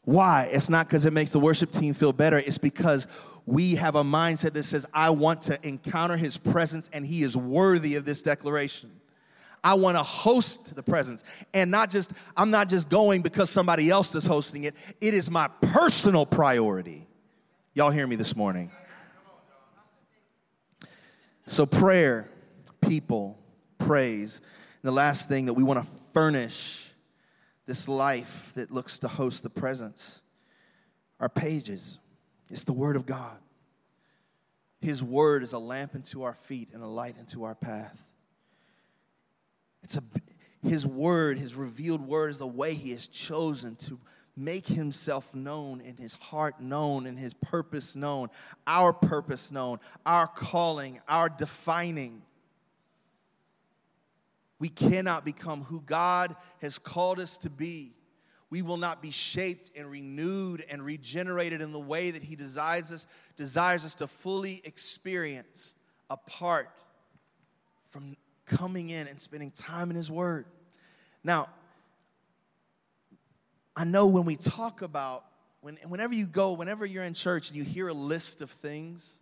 [0.05, 0.49] Why?
[0.53, 2.39] It's not because it makes the worship team feel better.
[2.39, 3.09] It's because
[3.47, 7.37] we have a mindset that says, I want to encounter his presence and he is
[7.37, 8.91] worthy of this declaration.
[9.65, 11.25] I want to host the presence.
[11.55, 15.31] And not just, I'm not just going because somebody else is hosting it, it is
[15.31, 17.07] my personal priority.
[17.75, 18.71] Y'all hear me this morning?
[21.47, 22.29] So, prayer
[22.83, 23.39] people
[23.79, 24.39] praise.
[24.39, 26.91] And the last thing that we want to furnish
[27.67, 30.21] this life that looks to host the presence
[31.21, 31.99] are pages.
[32.51, 33.39] It's the Word of God.
[34.81, 38.05] His Word is a lamp into our feet and a light into our path.
[39.85, 40.03] It's a,
[40.63, 43.99] his Word, His revealed Word, is the way He has chosen to
[44.37, 48.29] make himself known and his heart known and his purpose known,
[48.67, 52.23] our purpose known, our calling, our defining.
[54.63, 57.97] We cannot become who God has called us to be.
[58.49, 62.93] We will not be shaped and renewed and regenerated in the way that He desires
[62.93, 65.75] us, desires us to fully experience
[66.09, 66.69] apart
[67.89, 70.47] from coming in and spending time in His Word.
[71.25, 71.49] Now,
[73.75, 75.25] I know when we talk about,
[75.61, 79.22] when, whenever you go, whenever you're in church and you hear a list of things,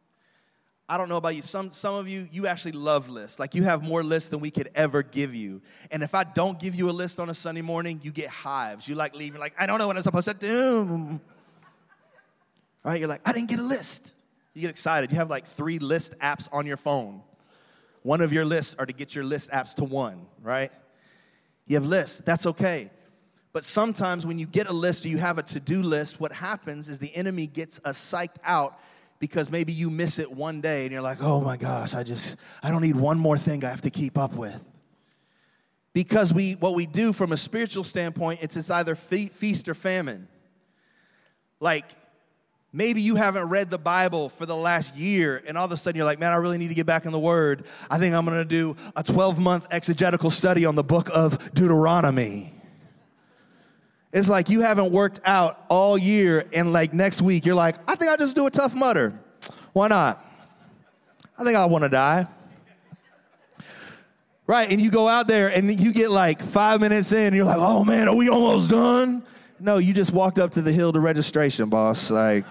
[0.90, 1.42] I don't know about you.
[1.42, 3.38] Some, some of you, you actually love lists.
[3.38, 5.62] Like you have more lists than we could ever give you.
[5.92, 8.88] And if I don't give you a list on a Sunday morning, you get hives.
[8.88, 11.20] You like leaving, like, I don't know what I'm supposed to do.
[12.82, 12.98] Right?
[12.98, 14.14] You're like, I didn't get a list.
[14.54, 15.10] You get excited.
[15.10, 17.20] You have like three list apps on your phone.
[18.02, 20.70] One of your lists are to get your list apps to one, right?
[21.66, 22.20] You have lists.
[22.20, 22.88] That's okay.
[23.52, 26.32] But sometimes when you get a list or you have a to do list, what
[26.32, 28.80] happens is the enemy gets us psyched out
[29.20, 32.40] because maybe you miss it one day and you're like, oh my gosh, I just,
[32.62, 34.64] I don't need one more thing I have to keep up with.
[35.92, 40.26] Because we, what we do from a spiritual standpoint, it's, it's either feast or famine.
[41.58, 41.84] Like,
[42.72, 45.98] maybe you haven't read the Bible for the last year, and all of a sudden
[45.98, 47.66] you're like, man, I really need to get back in the Word.
[47.90, 52.54] I think I'm gonna do a 12 month exegetical study on the book of Deuteronomy.
[54.12, 57.94] It's like you haven't worked out all year, and like next week, you're like, I
[57.94, 59.12] think I'll just do a Tough Mudder.
[59.72, 60.18] Why not?
[61.38, 62.26] I think I wanna die.
[64.46, 67.44] Right, and you go out there and you get like five minutes in, and you're
[67.44, 69.22] like, oh man, are we almost done?
[69.60, 72.10] No, you just walked up to the hill to registration, boss.
[72.10, 72.44] Like,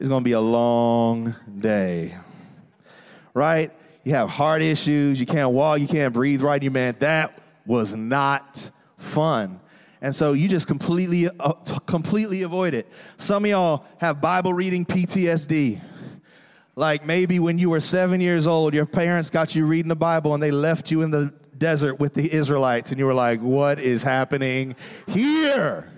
[0.00, 2.14] it's gonna be a long day.
[3.34, 3.70] Right?
[4.04, 6.62] You have heart issues, you can't walk, you can't breathe right.
[6.62, 9.60] You man, that was not fun.
[10.02, 11.52] And so you just completely, uh,
[11.86, 12.86] completely avoid it.
[13.16, 15.80] Some of y'all have Bible reading PTSD.
[16.74, 20.34] Like maybe when you were seven years old, your parents got you reading the Bible
[20.34, 23.80] and they left you in the desert with the Israelites, and you were like, What
[23.80, 24.76] is happening
[25.08, 25.90] here?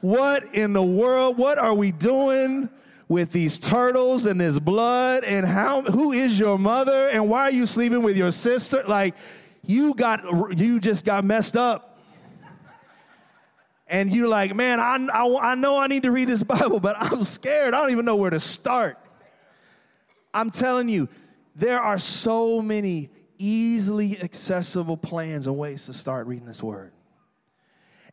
[0.00, 1.38] What in the world?
[1.38, 2.68] What are we doing
[3.08, 5.24] with these turtles and this blood?
[5.24, 7.08] And how who is your mother?
[7.10, 8.82] And why are you sleeping with your sister?
[8.86, 9.14] Like,
[9.64, 11.93] you got you just got messed up.
[13.86, 16.96] And you're like, man, I, I, I know I need to read this Bible, but
[16.98, 17.74] I'm scared.
[17.74, 18.98] I don't even know where to start.
[20.32, 21.08] I'm telling you,
[21.54, 26.92] there are so many easily accessible plans and ways to start reading this word.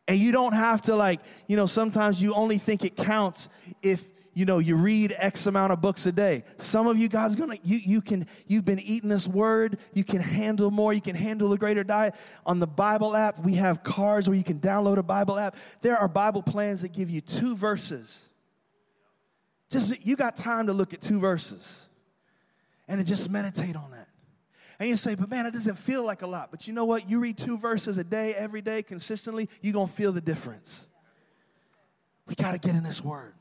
[0.08, 3.48] And you don't have to, like, you know, sometimes you only think it counts
[3.82, 7.34] if you know you read x amount of books a day some of you guys
[7.34, 11.14] gonna you, you can you've been eating this word you can handle more you can
[11.16, 12.14] handle a greater diet
[12.46, 15.96] on the bible app we have cards where you can download a bible app there
[15.96, 18.30] are bible plans that give you two verses
[19.70, 21.88] just you got time to look at two verses
[22.88, 24.06] and to just meditate on that.
[24.78, 26.50] And you say, but man, it doesn't feel like a lot.
[26.50, 27.08] But you know what?
[27.08, 30.90] You read two verses a day, every day, consistently, you're going to feel the difference.
[32.26, 33.34] We got to get in this word.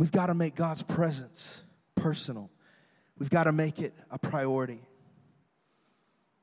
[0.00, 1.62] We've got to make God's presence
[1.94, 2.50] personal.
[3.18, 4.80] We've got to make it a priority.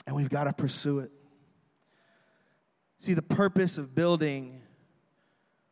[0.06, 1.10] And we've got to pursue it.
[3.00, 4.62] See, the purpose of building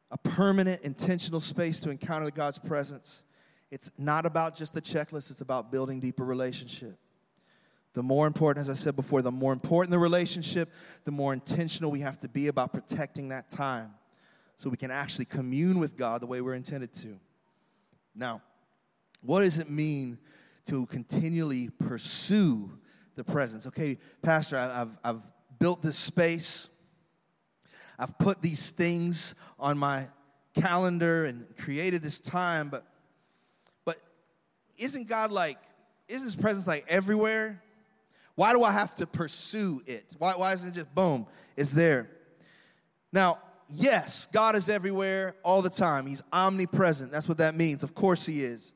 [0.10, 3.24] a permanent, intentional space to encounter God's presence
[3.70, 6.98] it's not about just the checklist, it's about building deeper relationship.
[7.94, 10.70] The more important, as I said before, the more important the relationship,
[11.04, 13.94] the more intentional we have to be about protecting that time
[14.56, 17.20] so we can actually commune with God the way we're intended to.
[18.16, 18.42] Now,
[19.22, 20.18] what does it mean
[20.66, 22.72] to continually pursue
[23.16, 23.68] the presence?
[23.68, 25.22] Okay, Pastor, I've, I've
[25.60, 26.70] built this space,
[27.98, 30.08] I've put these things on my
[30.60, 32.86] calendar and created this time, but
[33.84, 33.98] but
[34.78, 35.58] isn't God like,
[36.08, 37.62] isn't his presence like everywhere?
[38.36, 40.16] Why do I have to pursue it?
[40.20, 41.26] Why, why isn't it just boom,
[41.56, 42.10] it's there?
[43.14, 43.38] Now,
[43.70, 46.06] yes, God is everywhere all the time.
[46.06, 47.12] He's omnipresent.
[47.12, 47.84] That's what that means.
[47.84, 48.74] Of course, He is.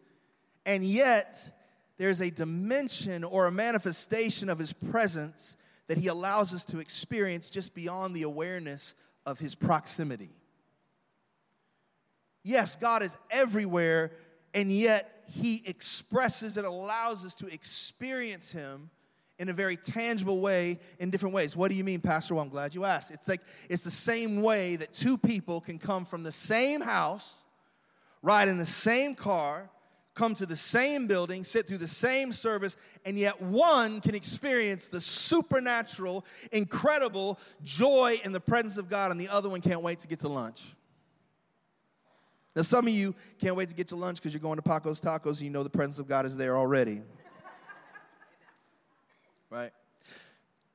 [0.66, 1.52] And yet,
[1.98, 7.50] there's a dimension or a manifestation of His presence that He allows us to experience
[7.50, 10.30] just beyond the awareness of His proximity.
[12.44, 14.12] Yes, God is everywhere,
[14.54, 18.90] and yet he expresses and allows us to experience him
[19.40, 21.56] in a very tangible way in different ways.
[21.56, 22.36] What do you mean, Pastor?
[22.36, 23.12] Well, I'm glad you asked.
[23.12, 27.44] It's like it's the same way that two people can come from the same house,
[28.22, 29.70] ride in the same car,
[30.14, 32.76] come to the same building, sit through the same service,
[33.06, 39.20] and yet one can experience the supernatural, incredible joy in the presence of God, and
[39.20, 40.76] the other one can't wait to get to lunch.
[42.56, 45.00] Now, some of you can't wait to get to lunch because you're going to Paco's
[45.00, 47.02] Tacos and you know the presence of God is there already.
[49.50, 49.72] Right?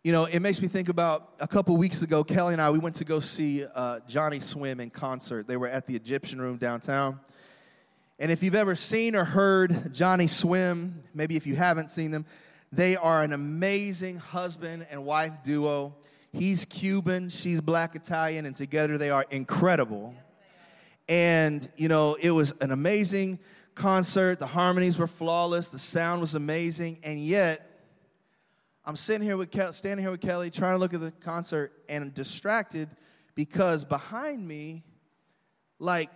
[0.03, 2.79] You know, it makes me think about a couple weeks ago, Kelly and I, we
[2.79, 5.47] went to go see uh, Johnny Swim in concert.
[5.47, 7.21] They were at the Egyptian Room downtown.
[8.19, 12.27] And if you've ever seen or heard Johnny Swim, maybe if you haven't seen them,
[12.73, 15.95] they are an amazing husband and wife duo.
[16.33, 20.15] He's Cuban, she's black Italian, and together they are incredible.
[21.09, 23.39] And, you know, it was an amazing
[23.77, 24.41] concert.
[24.41, 25.69] The harmonies were flawless.
[25.69, 26.99] The sound was amazing.
[27.05, 27.74] And yet,
[28.87, 31.73] I'm sitting here with Kelly, standing here with Kelly, trying to look at the concert,
[31.89, 32.89] and I'm distracted
[33.35, 34.85] because behind me,
[35.79, 36.11] like,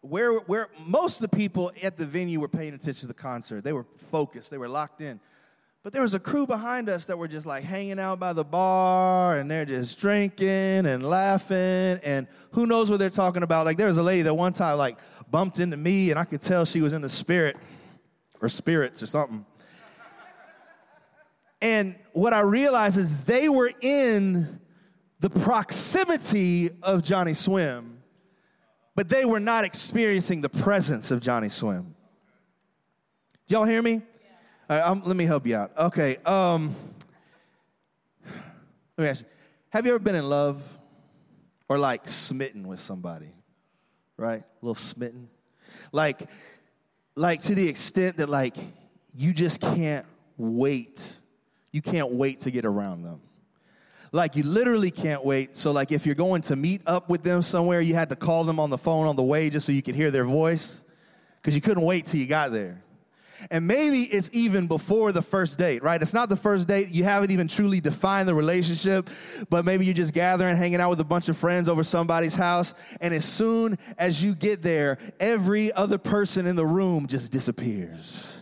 [0.00, 3.64] where, where most of the people at the venue were paying attention to the concert.
[3.64, 5.18] They were focused, they were locked in.
[5.82, 8.44] But there was a crew behind us that were just like hanging out by the
[8.44, 10.48] bar and they're just drinking
[10.86, 11.56] and laughing
[12.04, 13.64] and who knows what they're talking about.
[13.64, 14.98] Like there was a lady that one time like
[15.30, 17.56] bumped into me and I could tell she was in the spirit
[18.40, 19.46] or spirits or something.
[21.60, 24.60] And what I realized is they were in
[25.20, 28.00] the proximity of Johnny Swim,
[28.94, 31.94] but they were not experiencing the presence of Johnny Swim.
[33.48, 34.02] Y'all hear me?
[34.68, 35.76] right, let me help you out.
[35.76, 36.16] Okay.
[36.18, 36.74] Um,
[38.96, 39.30] let me ask you,
[39.70, 40.62] have you ever been in love
[41.68, 43.32] or like smitten with somebody?
[44.16, 44.40] Right?
[44.40, 45.28] A little smitten.
[45.92, 46.28] Like,
[47.14, 48.56] like to the extent that like
[49.14, 50.06] you just can't
[50.36, 51.16] wait
[51.72, 53.20] You can't wait to get around them.
[54.12, 55.56] Like you literally can't wait.
[55.56, 58.44] So like if you're going to meet up with them somewhere, you had to call
[58.44, 60.84] them on the phone on the way just so you could hear their voice
[61.40, 62.82] because you couldn't wait till you got there.
[63.50, 66.00] And maybe it's even before the first date, right?
[66.00, 66.88] It's not the first date.
[66.88, 69.08] You haven't even truly defined the relationship,
[69.48, 72.74] but maybe you're just gathering, hanging out with a bunch of friends over somebody's house.
[73.00, 78.37] And as soon as you get there, every other person in the room just disappears.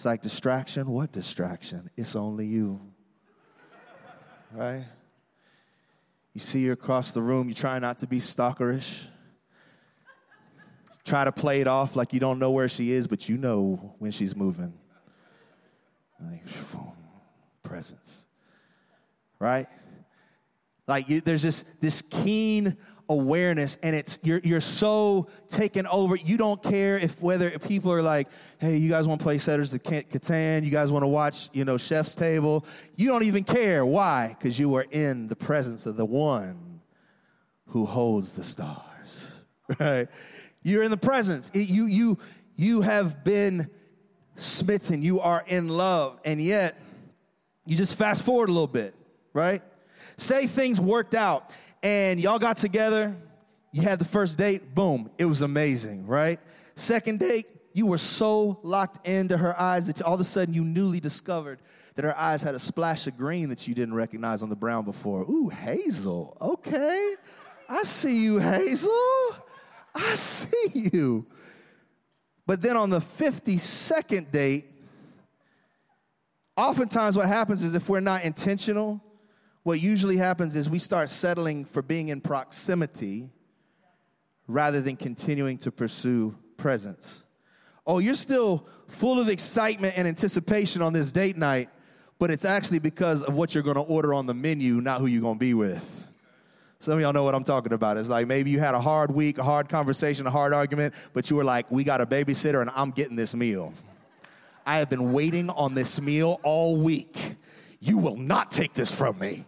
[0.00, 0.88] It's like distraction.
[0.88, 1.90] What distraction?
[1.94, 2.80] It's only you,
[4.50, 4.86] right?
[6.32, 7.48] You see her across the room.
[7.48, 9.08] You try not to be stalkerish
[11.04, 13.94] try to play it off like you don't know where she is, but you know
[13.98, 14.72] when she's moving.
[16.18, 16.44] Like,
[17.62, 18.26] presence.
[19.38, 19.66] Right?
[20.86, 22.76] Like you, there's this, this keen
[23.10, 28.00] awareness and it's you're, you're so taken over you don't care if whether people are
[28.00, 31.50] like hey you guys want to play Settlers of Catan you guys want to watch
[31.52, 32.64] you know chef's table
[32.96, 36.80] you don't even care why because you are in the presence of the one
[37.66, 39.42] who holds the stars
[39.78, 40.08] right
[40.62, 41.50] you're in the presence.
[41.54, 42.18] You, you,
[42.54, 43.70] you have been
[44.36, 45.02] smitten.
[45.02, 46.20] You are in love.
[46.24, 46.76] And yet,
[47.66, 48.94] you just fast forward a little bit,
[49.32, 49.62] right?
[50.16, 51.50] Say things worked out
[51.82, 53.16] and y'all got together.
[53.72, 54.74] You had the first date.
[54.74, 55.10] Boom.
[55.18, 56.38] It was amazing, right?
[56.74, 60.64] Second date, you were so locked into her eyes that all of a sudden you
[60.64, 61.60] newly discovered
[61.94, 64.84] that her eyes had a splash of green that you didn't recognize on the brown
[64.84, 65.22] before.
[65.22, 66.36] Ooh, Hazel.
[66.40, 67.14] Okay.
[67.68, 68.90] I see you, Hazel.
[69.94, 71.26] I see you.
[72.46, 74.64] But then on the 52nd date,
[76.56, 79.00] oftentimes what happens is if we're not intentional,
[79.62, 83.30] what usually happens is we start settling for being in proximity
[84.46, 87.26] rather than continuing to pursue presence.
[87.86, 91.68] Oh, you're still full of excitement and anticipation on this date night,
[92.18, 95.22] but it's actually because of what you're gonna order on the menu, not who you're
[95.22, 96.04] gonna be with.
[96.78, 97.98] Some of y'all know what I'm talking about.
[97.98, 101.28] It's like maybe you had a hard week, a hard conversation, a hard argument, but
[101.28, 103.74] you were like, we got a babysitter and I'm getting this meal.
[104.64, 107.36] I have been waiting on this meal all week.
[107.80, 109.44] You will not take this from me.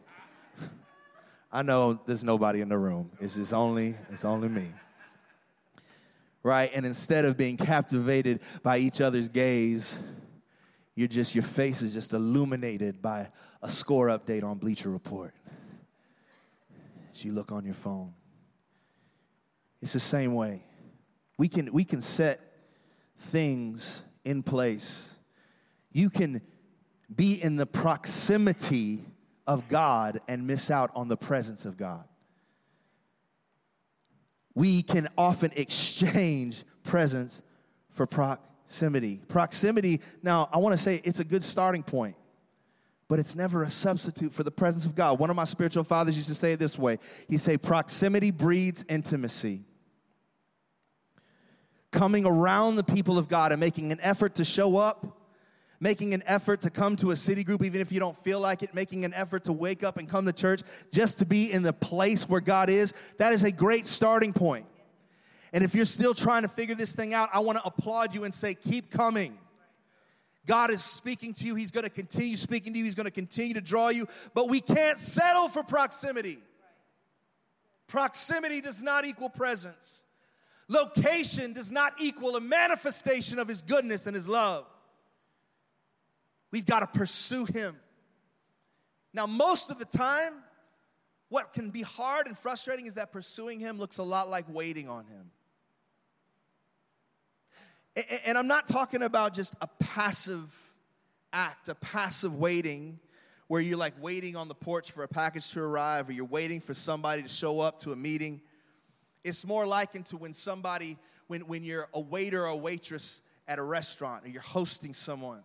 [1.52, 3.10] I know there's nobody in the room.
[3.20, 4.68] It's just only, it's only me.
[6.42, 6.70] Right?
[6.74, 9.98] And instead of being captivated by each other's gaze,
[10.94, 13.28] you're just, your face is just illuminated by
[13.62, 15.34] a score update on Bleacher Report
[17.12, 18.14] as you look on your phone.
[19.82, 20.64] It's the same way.
[21.36, 22.40] We can, we can set
[23.16, 25.18] things in place.
[25.92, 26.40] You can
[27.14, 29.04] be in the proximity
[29.46, 32.04] of God and miss out on the presence of God.
[34.54, 37.42] We can often exchange presence
[37.90, 39.20] for proximity.
[39.28, 42.16] Proximity, now, I want to say it's a good starting point
[43.12, 45.18] but it's never a substitute for the presence of God.
[45.18, 48.86] One of my spiritual fathers used to say it this way He say, proximity breeds
[48.88, 49.66] intimacy.
[51.90, 55.21] Coming around the people of God and making an effort to show up,
[55.82, 58.62] making an effort to come to a city group, even if you don't feel like
[58.62, 60.62] it, making an effort to wake up and come to church
[60.92, 64.64] just to be in the place where God is, that is a great starting point.
[65.52, 68.22] And if you're still trying to figure this thing out, I want to applaud you
[68.22, 69.36] and say, keep coming.
[70.46, 71.56] God is speaking to you.
[71.56, 72.84] He's going to continue speaking to you.
[72.84, 74.06] He's going to continue to draw you.
[74.34, 76.38] But we can't settle for proximity.
[77.88, 80.04] Proximity does not equal presence.
[80.68, 84.64] Location does not equal a manifestation of His goodness and His love.
[86.52, 87.74] We've got to pursue Him.
[89.12, 90.32] Now, most of the time,
[91.28, 94.88] what can be hard and frustrating is that pursuing Him looks a lot like waiting
[94.88, 95.30] on Him.
[98.26, 100.54] And I'm not talking about just a passive
[101.32, 102.98] act, a passive waiting
[103.48, 106.60] where you're like waiting on the porch for a package to arrive or you're waiting
[106.60, 108.40] for somebody to show up to a meeting.
[109.24, 110.96] It's more likened to when somebody,
[111.26, 115.42] when, when you're a waiter or a waitress at a restaurant or you're hosting someone.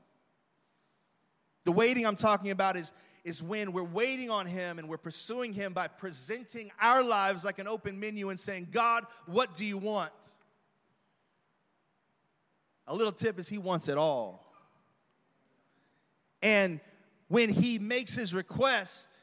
[1.68, 2.93] The waiting I'm talking about is,
[3.26, 7.59] is when we're waiting on Him and we're pursuing Him by presenting our lives like
[7.59, 10.13] an open menu and saying, God, what do you want?
[12.88, 14.49] A little tip is he wants it all.
[16.41, 16.80] And
[17.28, 19.20] when he makes his request,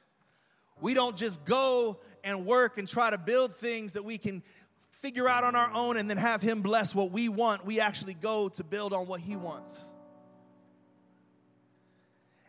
[0.82, 4.42] we don't just go and work and try to build things that we can
[4.90, 7.64] figure out on our own and then have him bless what we want.
[7.64, 9.93] We actually go to build on what he wants.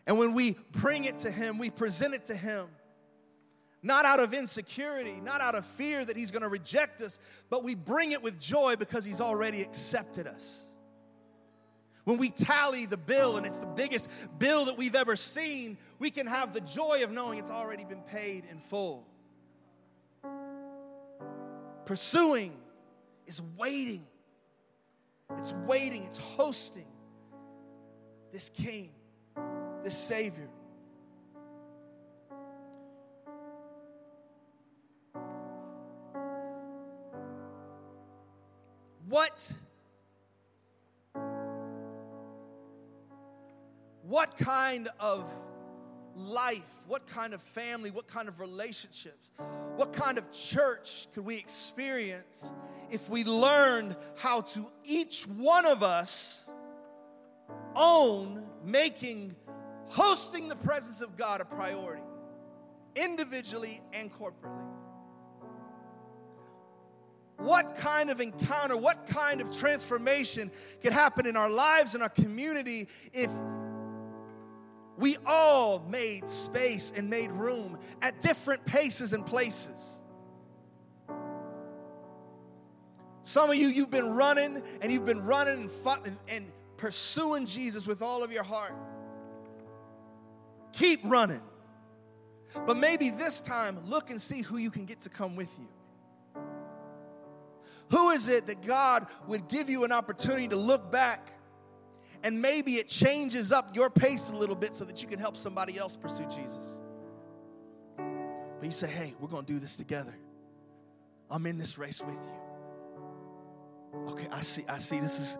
[0.06, 2.68] And when we bring it to him, we present it to him
[3.86, 7.74] not out of insecurity, not out of fear that he's gonna reject us, but we
[7.74, 10.66] bring it with joy because he's already accepted us.
[12.04, 16.10] When we tally the bill and it's the biggest bill that we've ever seen, we
[16.10, 19.06] can have the joy of knowing it's already been paid in full.
[21.84, 22.52] Pursuing
[23.26, 24.04] is waiting.
[25.36, 26.86] It's waiting, it's hosting
[28.32, 28.90] this King,
[29.82, 30.48] this Savior.
[39.08, 39.52] What?
[44.02, 45.30] What kind of
[46.16, 49.32] life, what kind of family, what kind of relationships,
[49.76, 52.54] what kind of church could we experience
[52.90, 56.50] if we learned how to each one of us
[57.74, 59.34] own making
[59.86, 62.02] hosting the presence of God a priority,
[62.94, 64.66] individually and corporately?
[67.38, 70.50] What kind of encounter, what kind of transformation
[70.82, 73.30] could happen in our lives and our community if
[74.98, 80.02] we all made space and made room at different paces and places.
[83.22, 85.68] Some of you, you've been running and you've been running
[86.04, 88.74] and, and pursuing Jesus with all of your heart.
[90.76, 91.42] Keep running.
[92.66, 95.68] But maybe this time, look and see who you can get to come with you.
[97.90, 101.32] Who is it that God would give you an opportunity to look back
[102.24, 105.36] and maybe it changes up your pace a little bit so that you can help
[105.36, 106.80] somebody else pursue Jesus.
[107.96, 110.14] But you say, hey, we're going to do this together.
[111.30, 114.02] I'm in this race with you.
[114.10, 115.38] Okay, I see, I see this is,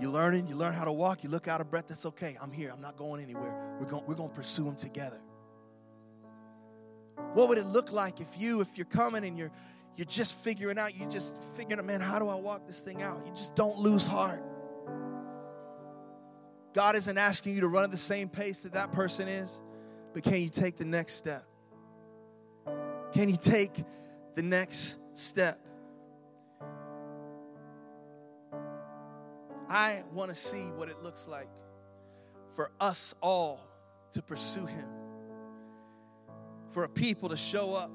[0.00, 2.36] you're learning, you learn how to walk, you look out of breath, that's okay.
[2.40, 3.76] I'm here, I'm not going anywhere.
[3.80, 5.20] We're going, we're going to pursue them together.
[7.34, 9.50] What would it look like if you, if you're coming and you're,
[9.96, 13.02] you're just figuring out, you're just figuring out, man, how do I walk this thing
[13.02, 13.26] out?
[13.26, 14.42] You just don't lose heart.
[16.72, 19.60] God isn't asking you to run at the same pace that that person is,
[20.14, 21.44] but can you take the next step?
[23.12, 23.84] Can you take
[24.34, 25.58] the next step?
[29.68, 31.48] I want to see what it looks like
[32.54, 33.60] for us all
[34.12, 34.88] to pursue Him,
[36.70, 37.90] for a people to show up,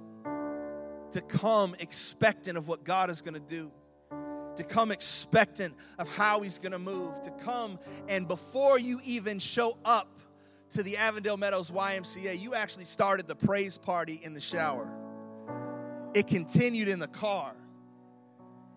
[1.12, 3.72] to come expectant of what God is going to do
[4.56, 9.40] to come expectant of how he's going to move, to come and before you even
[9.40, 10.20] show up
[10.70, 14.90] to the Avondale Meadows YMCA, you actually started the praise party in the shower.
[16.14, 17.56] It continued in the car.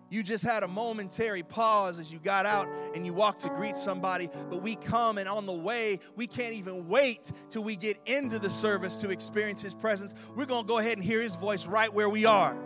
[0.09, 3.75] You just had a momentary pause as you got out and you walked to greet
[3.75, 7.97] somebody, but we come and on the way, we can't even wait till we get
[8.05, 10.13] into the service to experience His presence.
[10.35, 12.57] We're gonna go ahead and hear His voice right where we are.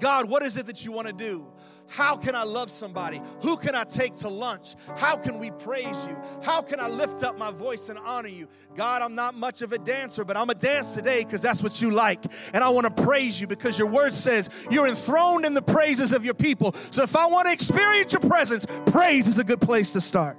[0.00, 1.46] God, what is it that you wanna do?
[1.88, 3.20] How can I love somebody?
[3.42, 4.74] Who can I take to lunch?
[4.96, 6.16] How can we praise you?
[6.42, 8.48] How can I lift up my voice and honor you?
[8.74, 11.80] God, I'm not much of a dancer, but I'm a dance today because that's what
[11.80, 12.24] you like.
[12.52, 16.12] And I want to praise you because your word says you're enthroned in the praises
[16.12, 16.72] of your people.
[16.72, 20.38] So if I want to experience your presence, praise is a good place to start.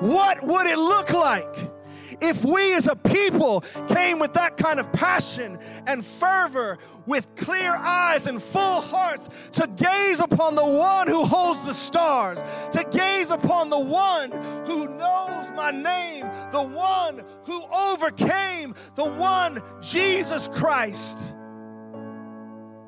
[0.00, 1.73] What would it look like?
[2.20, 7.74] If we as a people came with that kind of passion and fervor, with clear
[7.76, 13.30] eyes and full hearts, to gaze upon the one who holds the stars, to gaze
[13.30, 14.30] upon the one
[14.66, 21.34] who knows my name, the one who overcame, the one, Jesus Christ,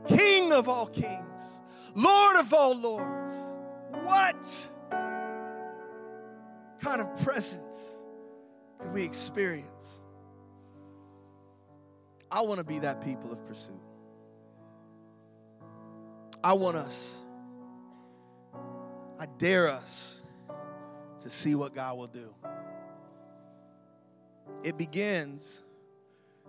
[0.07, 1.61] King of all kings,
[1.95, 3.31] Lord of all lords.
[4.03, 4.69] What
[6.81, 7.86] kind of presence?
[8.81, 10.03] Can we experience?
[12.31, 13.81] I want to be that people of pursuit.
[16.43, 17.25] I want us,
[19.19, 20.23] I dare us
[21.21, 22.35] to see what God will do.
[24.63, 25.63] It begins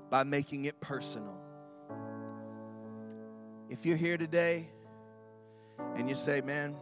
[0.10, 1.40] by making it personal.
[3.70, 4.70] If you're here today
[5.96, 6.76] and you say, Man,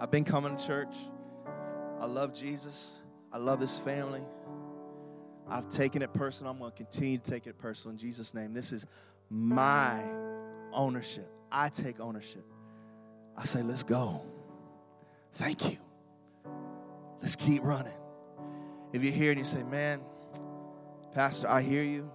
[0.00, 0.94] I've been coming to church,
[2.00, 3.02] I love Jesus,
[3.32, 4.22] I love this family.
[5.48, 6.52] I've taken it personal.
[6.52, 8.52] I'm going to continue to take it personal in Jesus' name.
[8.52, 8.86] This is
[9.30, 10.02] my
[10.72, 11.28] ownership.
[11.50, 12.44] I take ownership.
[13.36, 14.22] I say, let's go.
[15.32, 15.78] Thank you.
[17.22, 17.92] Let's keep running.
[18.92, 20.00] If you're here and you say, man,
[21.12, 22.10] Pastor, I hear you.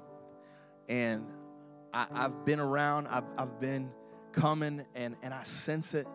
[0.89, 1.25] And
[1.93, 3.91] I, have been around, I've, I've been
[4.31, 6.07] coming, and, and I sense it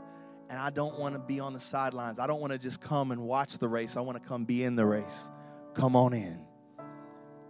[0.48, 2.18] and I don't want to be on the sidelines.
[2.18, 3.96] I don't want to just come and watch the race.
[3.96, 5.30] I want to come be in the race.
[5.74, 6.40] Come on in.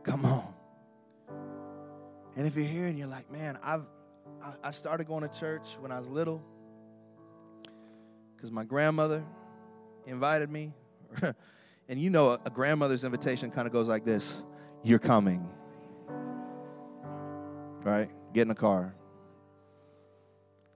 [0.02, 0.54] Come on.
[2.36, 3.84] And if you're here and you're like, man, I've
[4.62, 6.42] I started going to church when I was little
[8.36, 9.24] because my grandmother
[10.06, 10.72] invited me.
[11.88, 14.42] and you know, a, grandmother's invitation kind of goes like this
[14.82, 15.48] You're coming.
[17.84, 18.10] Right?
[18.32, 18.94] Get in the car.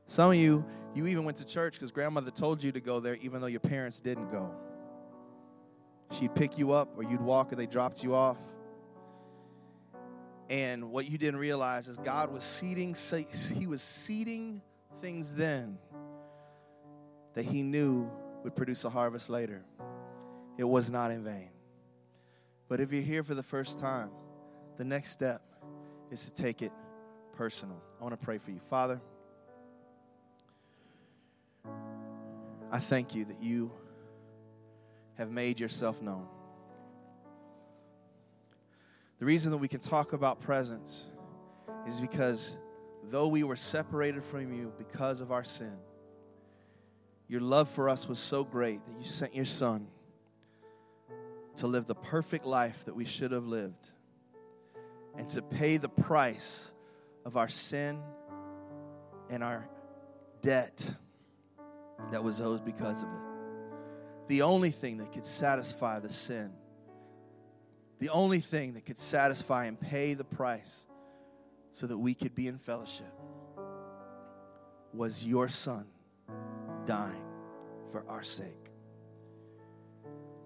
[0.07, 0.65] Some of you,
[0.95, 3.61] you even went to church because grandmother told you to go there, even though your
[3.61, 4.55] parents didn't go.
[6.11, 8.39] She'd pick you up, or you'd walk, or they dropped you off.
[10.51, 12.95] And what you didn't realize is God was seeding,
[13.55, 14.61] He was seeding
[14.99, 15.79] things then
[17.35, 18.11] that He knew
[18.45, 19.65] would produce a harvest later.
[20.59, 21.49] It was not in vain.
[22.69, 24.11] But if you're here for the first time,
[24.77, 25.43] the next step
[26.11, 26.73] is to take it
[27.33, 27.83] personal.
[27.99, 28.59] I want to pray for you.
[28.59, 29.01] Father,
[32.73, 33.71] I thank you that you
[35.19, 36.27] have made yourself known.
[39.19, 41.11] The reason that we can talk about presence
[41.87, 42.57] is because
[43.05, 45.77] though we were separated from you because of our sin,
[47.29, 49.87] your love for us was so great that you sent your son
[51.57, 53.91] to live the perfect life that we should have lived
[55.19, 56.73] and to pay the price
[57.27, 58.01] of our sin
[59.29, 59.69] and our
[60.41, 60.95] debt
[62.11, 64.29] that was owed because of it.
[64.29, 66.53] The only thing that could satisfy the sin,
[67.99, 70.87] the only thing that could satisfy and pay the price
[71.73, 73.13] so that we could be in fellowship
[74.93, 75.87] was your son
[76.85, 77.25] dying
[77.91, 78.73] for our sake.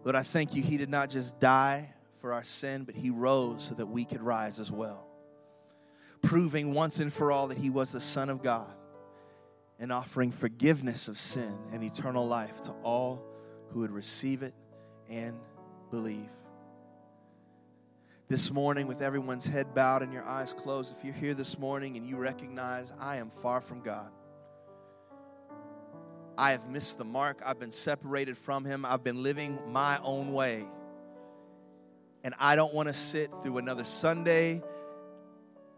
[0.04, 0.62] Lord, I thank you.
[0.62, 4.22] He did not just die for our sin, but he rose so that we could
[4.22, 5.07] rise as well,
[6.22, 8.76] proving once and for all that he was the Son of God
[9.79, 13.22] and offering forgiveness of sin and eternal life to all
[13.70, 14.55] who would receive it
[15.09, 15.39] and
[15.91, 16.31] believe.
[18.29, 21.97] This morning, with everyone's head bowed and your eyes closed, if you're here this morning
[21.97, 24.11] and you recognize I am far from God,
[26.39, 27.41] I have missed the mark.
[27.45, 28.85] I've been separated from Him.
[28.85, 30.64] I've been living my own way.
[32.24, 34.61] And I don't want to sit through another Sunday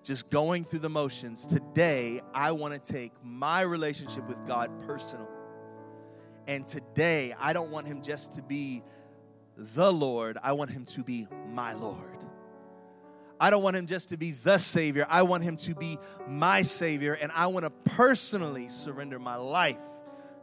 [0.09, 1.47] just going through the motions.
[1.47, 5.29] Today, I want to take my relationship with God personal.
[6.47, 8.83] And today, I don't want Him just to be
[9.55, 12.25] the Lord, I want Him to be my Lord.
[13.39, 15.07] I don't want him just to be the Savior.
[15.09, 15.97] I want him to be
[16.27, 17.13] my Savior.
[17.13, 19.79] And I want to personally surrender my life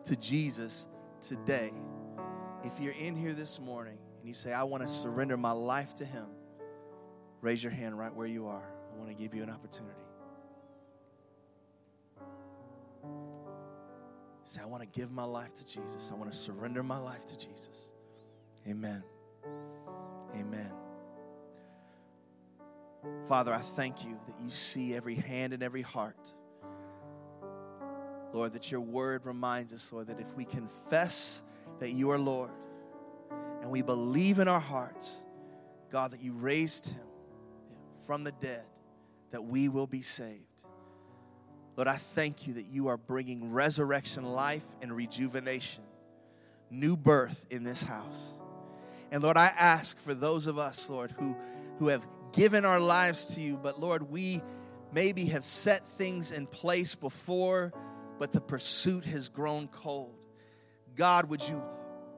[0.06, 0.88] to Jesus
[1.20, 1.74] today.
[2.64, 5.96] If you're in here this morning and you say, I want to surrender my life
[5.96, 6.28] to Him,
[7.42, 8.75] raise your hand right where you are.
[8.96, 10.00] I want to give you an opportunity.
[14.46, 16.12] Say, I want to give my life to Jesus.
[16.14, 17.92] I want to surrender my life to Jesus.
[18.68, 19.04] Amen.
[20.36, 20.72] Amen.
[23.28, 26.34] Father, I thank you that you see every hand and every heart.
[28.34, 31.42] Lord, that your word reminds us, Lord, that if we confess
[31.80, 32.52] that you are Lord
[33.62, 35.24] and we believe in our hearts,
[35.90, 37.08] God, that you raised him
[38.06, 38.66] from the dead,
[39.32, 40.42] that we will be saved.
[41.76, 45.84] Lord, I thank you that you are bringing resurrection life and rejuvenation,
[46.70, 48.40] new birth in this house.
[49.12, 51.36] And Lord, I ask for those of us, Lord, who,
[51.80, 54.42] who have given our lives to you, but Lord, we
[54.94, 57.74] maybe have set things in place before
[58.18, 60.16] but the pursuit has grown cold.
[60.96, 61.64] God, would you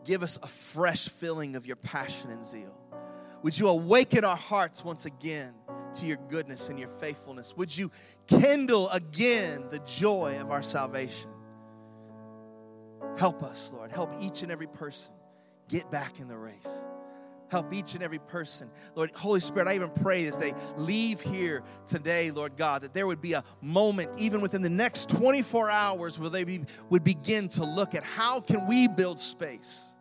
[0.06, 2.76] give us a fresh filling of your passion and zeal?
[3.44, 5.54] Would you awaken our hearts once again
[5.94, 7.56] to your goodness and your faithfulness?
[7.58, 7.92] Would you
[8.28, 11.30] kindle again the joy of our salvation?
[13.18, 13.92] Help us, Lord.
[13.92, 15.14] Help each and every person
[15.70, 16.86] get back in the race.
[17.50, 18.70] Help each and every person.
[18.96, 23.08] Lord, Holy Spirit, I even pray as they leave here today, Lord God, that there
[23.08, 27.48] would be a moment, even within the next 24 hours, where they be, would begin
[27.50, 29.97] to look at how can we build space.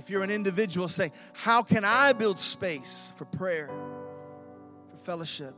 [0.00, 3.70] If you're an individual, say, how can I build space for prayer,
[4.90, 5.54] for fellowship,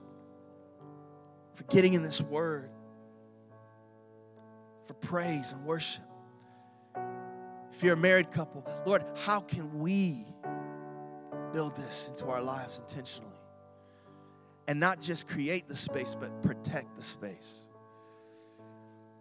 [1.54, 2.68] for getting in this word,
[4.84, 6.02] for praise and worship?
[7.72, 10.26] If you're a married couple, Lord, how can we
[11.52, 13.30] build this into our lives intentionally?
[14.66, 17.68] And not just create the space, but protect the space.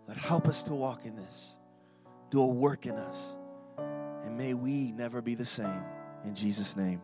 [0.07, 1.59] Lord, help us to walk in this,
[2.32, 3.38] do a work in us,
[4.32, 5.84] and may we never be the same.
[6.23, 7.01] In Jesus' name,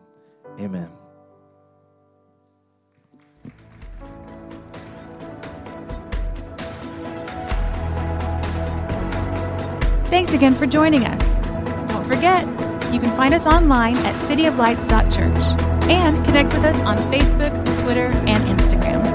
[0.58, 0.90] amen.
[10.10, 12.46] Thanks again for joining us Don't forget,
[12.94, 15.60] you can find us online at cityoflights.church
[15.90, 17.52] and connect with us on Facebook,
[17.82, 19.07] Twitter, and Instagram.